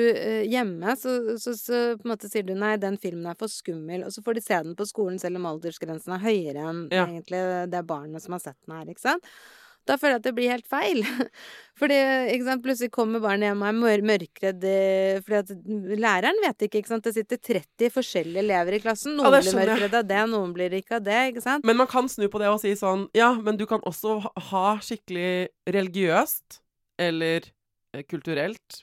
[0.51, 4.03] hjemme, så, så, så på en måte sier du nei, den filmen er for skummel,
[4.09, 7.05] og så får de se den på skolen selv om aldersgrensen er høyere enn Ja.
[7.07, 9.31] egentlig det barnet som har sett den her, ikke sant.
[9.87, 11.03] Da føler jeg at det blir helt feil.
[11.81, 11.97] Fordi
[12.33, 15.51] ikke sant, plutselig kommer barnet hjem og er mør mørkredd eh, fordi at
[16.01, 17.05] læreren vet ikke, ikke sant.
[17.05, 19.13] Det sitter 30 forskjellige elever i klassen.
[19.19, 21.67] Noen ja, blir mørkredd av det, noen blir ikke av det, ikke sant.
[21.69, 24.17] men man kan snu på det og si sånn Ja, men du kan også
[24.49, 26.63] ha- skikkelig religiøst
[27.05, 27.45] eller
[27.93, 28.81] eh, kulturelt,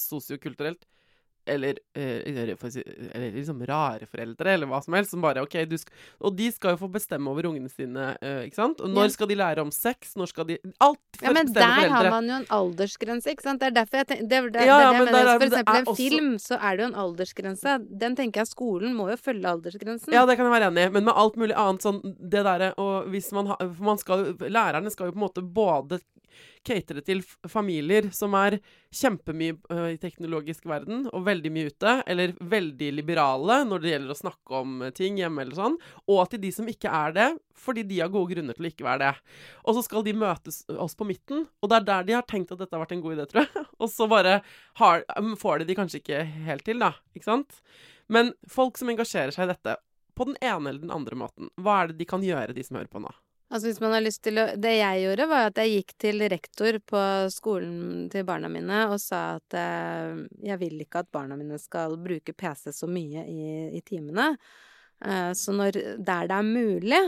[0.00, 0.86] sosiokulturelt,
[1.46, 5.76] eller, eh, eller for liksom rare foreldre, eller hva som helst, som bare OK, du
[5.78, 8.80] skal Og de skal jo få bestemme over ungene sine, eh, ikke sant?
[8.80, 10.14] Og når skal de lære om sex?
[10.16, 13.60] Når skal de Alt Ja, men der der har man jo en aldersgrense, ikke sant.
[13.60, 15.84] Det er derfor jeg tenker Det, det, det, Ja, det men der For eksempel en
[15.86, 17.76] også- film, så er det jo en aldersgrense.
[17.98, 20.12] Den tenker jeg skolen må jo følge aldersgrensen.
[20.12, 22.72] Ja, det kan jeg være enig i, men med alt mulig annet sånn Det derre
[22.78, 26.00] og hvis man har For man skal Lærerne skal jo på en måte både
[26.66, 28.58] catere til familier som er
[28.94, 34.14] kjempemye øh, i teknologisk verden, og veldig mye ute, eller veldig liberale når det gjelder
[34.14, 35.78] å snakke om øh, ting hjemme eller sånn,
[36.10, 38.86] og til de som ikke er det, fordi de har gode grunner til å ikke
[38.86, 39.12] være det.
[39.64, 42.52] Og så skal de møtes oss på midten, og det er der de har tenkt
[42.54, 43.66] at dette har vært en god idé, tror jeg.
[43.82, 44.38] Og så bare
[44.80, 45.02] har,
[45.40, 46.94] får de de kanskje ikke helt til, da.
[47.16, 47.60] Ikke sant?
[48.12, 49.76] Men folk som engasjerer seg i dette,
[50.16, 52.78] på den ene eller den andre måten, hva er det de kan gjøre, de som
[52.78, 53.12] hører på nå?
[53.46, 56.24] Altså hvis man har lyst til å Det jeg gjorde, var at jeg gikk til
[56.32, 61.36] rektor på skolen til barna mine og sa at eh, jeg vil ikke at barna
[61.38, 63.44] mine skal bruke PC så mye i,
[63.78, 64.32] i timene.
[65.04, 66.98] Eh, så når der det er mulig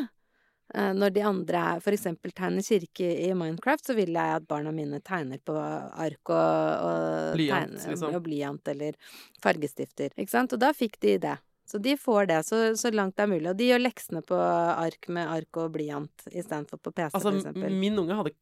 [0.75, 2.07] eh, når de andre f.eks.
[2.31, 7.35] tegner kirke i Minecraft, så vil jeg at barna mine tegner på ark og, og,
[7.35, 8.15] Blyant, tegner- liksom.
[8.15, 8.95] og blyant eller
[9.43, 10.15] fargestifter.
[10.15, 10.55] Ikke sant?
[10.55, 11.37] Og da fikk de det.
[11.69, 13.49] Så de får det så, så langt det er mulig.
[13.51, 17.75] Og de gjør leksene på ark med ark og blyant istedenfor på PC, Altså, eksempel.
[17.83, 18.33] min unge hadde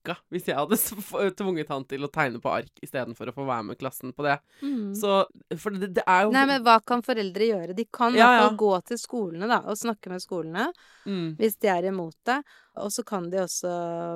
[0.00, 3.66] klikka hvis jeg hadde tvunget han til å tegne på ark istedenfor å få være
[3.70, 4.38] med klassen på det.
[4.62, 4.94] Mm.
[4.96, 5.26] Så
[5.58, 7.76] For det, det er jo Nei, men hva kan foreldre gjøre?
[7.76, 8.48] De kan i Ja, hvert ja.
[8.48, 10.70] fall gå til skolene da, og snakke med skolene
[11.06, 11.36] mm.
[11.38, 12.40] hvis de er imot det.
[12.80, 13.68] Og så kan de også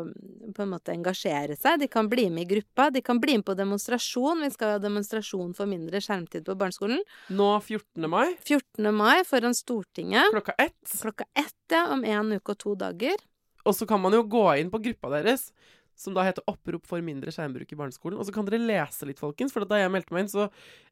[0.07, 1.80] mm, på en måte engasjere seg.
[1.82, 2.87] De kan bli med i gruppa.
[2.95, 4.41] De kan bli med på demonstrasjon.
[4.47, 7.03] Vi skal ha demonstrasjon for mindre skjermtid på barneskolen.
[7.35, 8.07] Nå 14.
[8.09, 8.89] mai, 14.
[8.95, 10.30] mai foran Stortinget.
[10.32, 10.97] klokka ett.
[11.03, 13.18] Klokka ett, ja, om en uke og to dager.
[13.65, 15.51] Og så kan man jo gå inn på gruppa deres,
[15.97, 18.19] som da heter 'Opprop for mindre skjermbruk i barneskolen'.
[18.19, 20.51] Og så kan dere lese litt, folkens, for da jeg meldte meg inn, så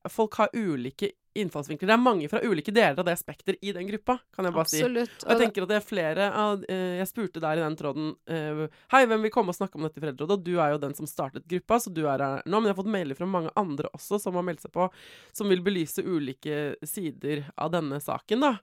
[0.08, 1.88] folk har ulike innfallsvinkler.
[1.88, 4.68] Det er mange fra ulike deler av det spekter i den gruppa, kan jeg bare
[4.68, 4.82] si.
[4.84, 5.24] Absolutt.
[5.24, 8.14] Og jeg tenker at det er flere av uh, Jeg spurte der i den tråden
[8.30, 10.38] uh, Hei, hvem vil komme og snakke om dette i Foreldrerådet?
[10.38, 12.58] Og du er jo den som startet gruppa, så du er her nå.
[12.58, 14.90] Men jeg har fått mailer fra mange andre også som har meldt seg på,
[15.32, 18.56] som vil belyse ulike sider av denne saken, da.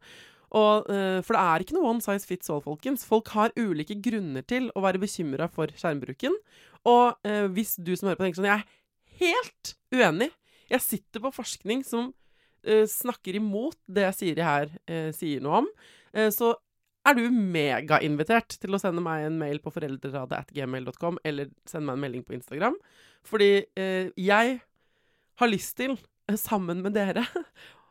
[0.56, 3.06] Og, eh, for det er ikke noe one size fits all, folkens.
[3.08, 6.36] Folk har ulike grunner til å være bekymra for skjermbruken.
[6.90, 10.32] Og eh, hvis du som hører på tenker sånn Jeg er helt uenig.
[10.70, 12.12] Jeg sitter på forskning som
[12.64, 15.72] eh, snakker imot det Siri her eh, sier noe om.
[16.34, 16.56] Så
[17.08, 22.04] er du megainvitert til å sende meg en mail på foreldreradet.gmail.com eller sende meg en
[22.04, 22.78] melding på Instagram.
[23.28, 24.60] Fordi eh, jeg
[25.40, 25.98] har lyst til,
[26.38, 27.24] sammen med dere,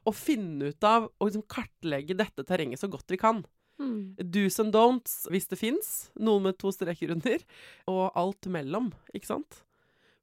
[0.08, 3.42] å finne ut av og liksom kartlegge dette terrenget så godt vi kan.
[3.78, 4.16] Mm.
[4.32, 5.90] Do's and don'ts, hvis det fins.
[6.18, 7.44] Noen med to streker under.
[7.90, 9.60] Og alt mellom, ikke sant?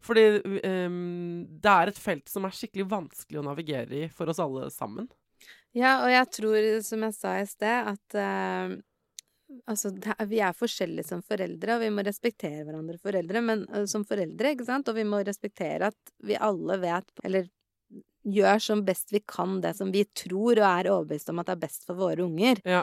[0.05, 4.41] Fordi um, det er et felt som er skikkelig vanskelig å navigere i for oss
[4.43, 5.07] alle sammen.
[5.75, 8.75] Ja, og jeg tror, som jeg sa i sted, at uh
[9.69, 9.91] Altså,
[10.25, 14.55] vi er forskjellige som foreldre, og vi må respektere hverandre foreldre, men eh, som foreldre,
[14.55, 17.45] ikke sant, og vi må respektere at vi alle vet, eller
[18.25, 21.61] gjør som best vi kan det som vi tror og er overbevist om at er
[21.61, 22.61] best for våre unger.
[22.65, 22.81] Ja.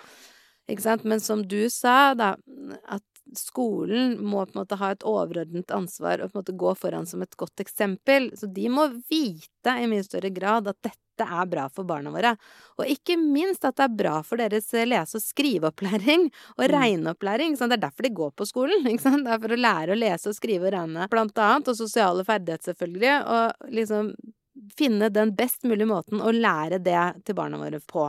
[0.70, 1.04] Ikke sant?
[1.04, 2.36] Men som du sa, da,
[2.88, 3.02] at
[3.38, 7.06] skolen må på en måte ha et overordnet ansvar og på en måte gå foran
[7.08, 8.30] som et godt eksempel.
[8.38, 12.32] Så de må vite i mye større grad at dette er bra for barna våre.
[12.80, 16.72] Og ikke minst at det er bra for deres lese- og skriveopplæring og Mm.
[16.74, 17.56] regneopplæring.
[17.58, 18.82] Det er derfor de går på skolen.
[18.84, 22.24] Det er for å lære å lese og skrive og regne, blant annet, og sosiale
[22.24, 23.14] ferdigheter, selvfølgelig.
[23.26, 24.14] Og liksom
[24.76, 28.08] finne den best mulige måten å lære det til barna våre på.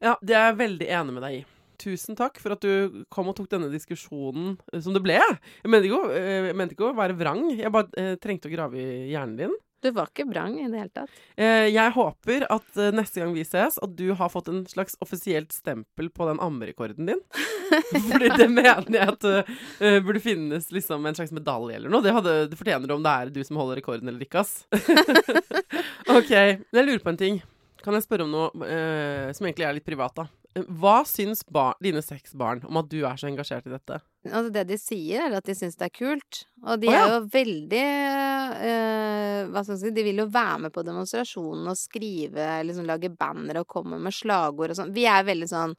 [0.00, 1.46] Ja, det er jeg veldig enig med deg i.
[1.80, 5.16] Tusen takk for at du kom og tok denne diskusjonen eh, som det ble.
[5.16, 9.38] Eh, jeg mente ikke å være vrang, jeg bare eh, trengte å grave i hjernen
[9.38, 9.54] din.
[9.80, 11.20] Du var ikke vrang i det hele tatt.
[11.40, 14.98] Eh, jeg håper at eh, neste gang vi ses, at du har fått en slags
[15.00, 17.22] offisielt stempel på den ammerekorden din.
[18.10, 22.02] Fordi det mener jeg at uh, burde finnes liksom en slags medalje eller noe.
[22.04, 24.66] Det, hadde, det fortjener du om det er du som holder rekorden eller ikke, ass.
[26.18, 26.32] OK.
[26.34, 27.40] Men jeg lurer på en ting.
[27.80, 30.28] Kan jeg spørre om noe uh, som egentlig er litt privat, da?
[30.50, 34.00] Hva syns bar dine seks barn om at du er så engasjert i dette?
[34.26, 36.40] Altså, det de sier, er at de syns det er kult.
[36.66, 37.04] Og de oh, ja.
[37.04, 37.84] er jo veldig
[38.66, 42.88] eh, Hva skal jeg si De vil jo være med på demonstrasjonen og skrive, liksom
[42.88, 44.94] lage banner og komme med slagord og sånn.
[44.96, 45.76] Vi er veldig sånn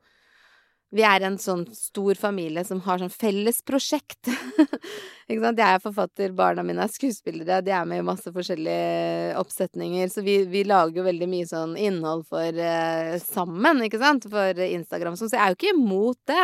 [0.91, 4.27] vi er en sånn stor familie som har sånn felles prosjekt.
[5.31, 5.61] Ikke sant?
[5.61, 10.11] Jeg er forfatter, barna mine er skuespillere, de er med i masse forskjellige oppsetninger.
[10.11, 14.59] Så vi, vi lager jo veldig mye sånn innhold for eh, sammen, ikke sant, for
[14.67, 15.15] Instagram.
[15.15, 16.43] Så jeg er jo ikke imot det.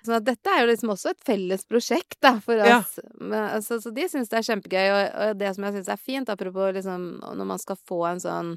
[0.00, 2.78] Så at dette er jo liksom også et felles prosjekt da, for Ja.
[2.80, 2.96] oss.
[3.20, 4.86] Men, altså, så de syns det er kjempegøy.
[4.94, 8.22] Og, og det som jeg syns er fint, apropos liksom når man skal få en
[8.24, 8.54] sånn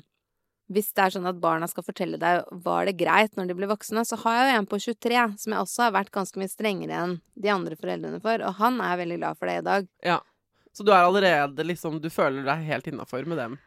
[0.75, 3.71] hvis det er sånn at barna skal fortelle deg var det greit når de blir
[3.71, 6.51] voksne, så har jeg jo en på 23 som jeg også har vært ganske mye
[6.51, 9.91] strengere enn de andre foreldrene for, og han er veldig glad for det i dag.
[10.05, 10.19] Ja.
[10.73, 13.59] Så du er allerede liksom Du føler deg helt innafor med dem?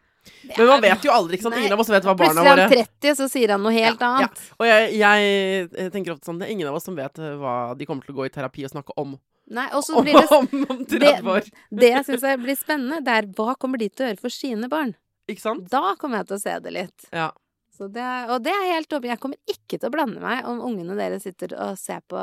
[0.56, 1.58] Men man vet jo aldri, ikke sant?
[1.60, 4.02] Ingen av oss vet hva barna Plutselig er han 30, så sier han noe helt
[4.02, 4.26] Ja, ja.
[4.26, 4.42] annet.
[4.58, 7.56] Og jeg, jeg, tenker ofte sånn Det er ingen av oss som vet eh, hva
[7.78, 9.14] de kommer til å gå i terapi og snakke om
[9.46, 11.44] Nei, og så blir det om, om 30 år.
[11.70, 14.66] Det jeg syns blir spennende, det er hva kommer de til å gjøre for sine
[14.72, 14.96] barn?
[15.30, 15.66] Ikke sant?
[15.72, 17.06] Da kommer jeg til å se det litt.
[17.14, 17.30] Ja.
[17.76, 19.10] Så det, og det er helt åpen.
[19.10, 22.20] Jeg kommer ikke til å blande meg om ungene deres sitter og ser på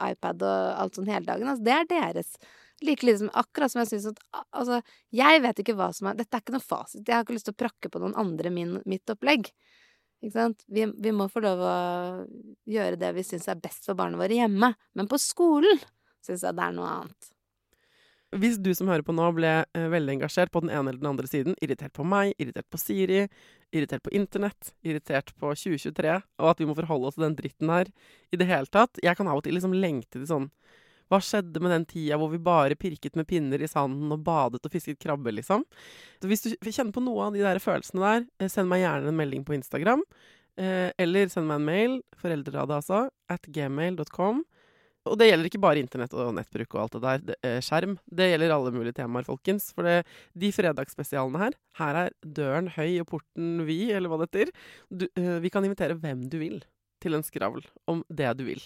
[0.00, 1.50] iPad og alt sånn hele dagen.
[1.50, 2.30] Altså, det er deres.
[2.84, 4.22] Like lite som akkurat som jeg syns at
[4.56, 4.80] Altså,
[5.14, 7.02] jeg vet ikke hva som er Dette er ikke noe fasit.
[7.04, 9.50] Jeg har ikke lyst til å prakke på noen andre min, mitt opplegg.
[10.24, 10.64] Ikke sant?
[10.72, 11.76] Vi, vi må få lov å
[12.70, 14.72] gjøre det vi syns er best for barna våre hjemme.
[14.96, 15.82] Men på skolen
[16.24, 17.33] syns jeg det er noe annet.
[18.34, 21.10] Hvis du som hører på nå ble eh, veldig engasjert på den ene eller den
[21.12, 23.20] andre siden, irritert på meg, irritert på Siri,
[23.74, 27.70] irritert på internett, irritert på 2023, og at vi må forholde oss til den dritten
[27.70, 27.90] her
[28.34, 30.48] i det hele tatt Jeg kan av og til liksom lengte til sånn
[31.12, 34.62] Hva skjedde med den tida hvor vi bare pirket med pinner i sanden og badet
[34.64, 35.62] og fisket krabbe, liksom?
[36.18, 39.12] Så hvis du kjenner på noe av de der følelsene der, eh, send meg gjerne
[39.12, 40.02] en melding på Instagram.
[40.58, 44.42] Eh, eller send meg en mail, foreldreradet altså, at gmail.com.
[45.04, 47.24] Og det gjelder ikke bare internett og nettbruk og alt det der.
[47.28, 47.98] Det, eh, skjerm.
[48.08, 49.68] Det gjelder alle mulige temaer, folkens.
[49.76, 54.30] For det, de fredagsspesialene her, her er døren høy og porten vid, eller hva det
[54.30, 54.54] heter.
[54.88, 56.62] Du, eh, vi kan invitere hvem du vil
[57.04, 58.64] til en skravl om det du vil.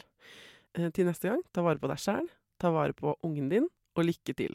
[0.78, 2.28] Eh, til neste gang, ta vare på deg sjæl,
[2.60, 4.54] ta vare på ungen din, og lykke til.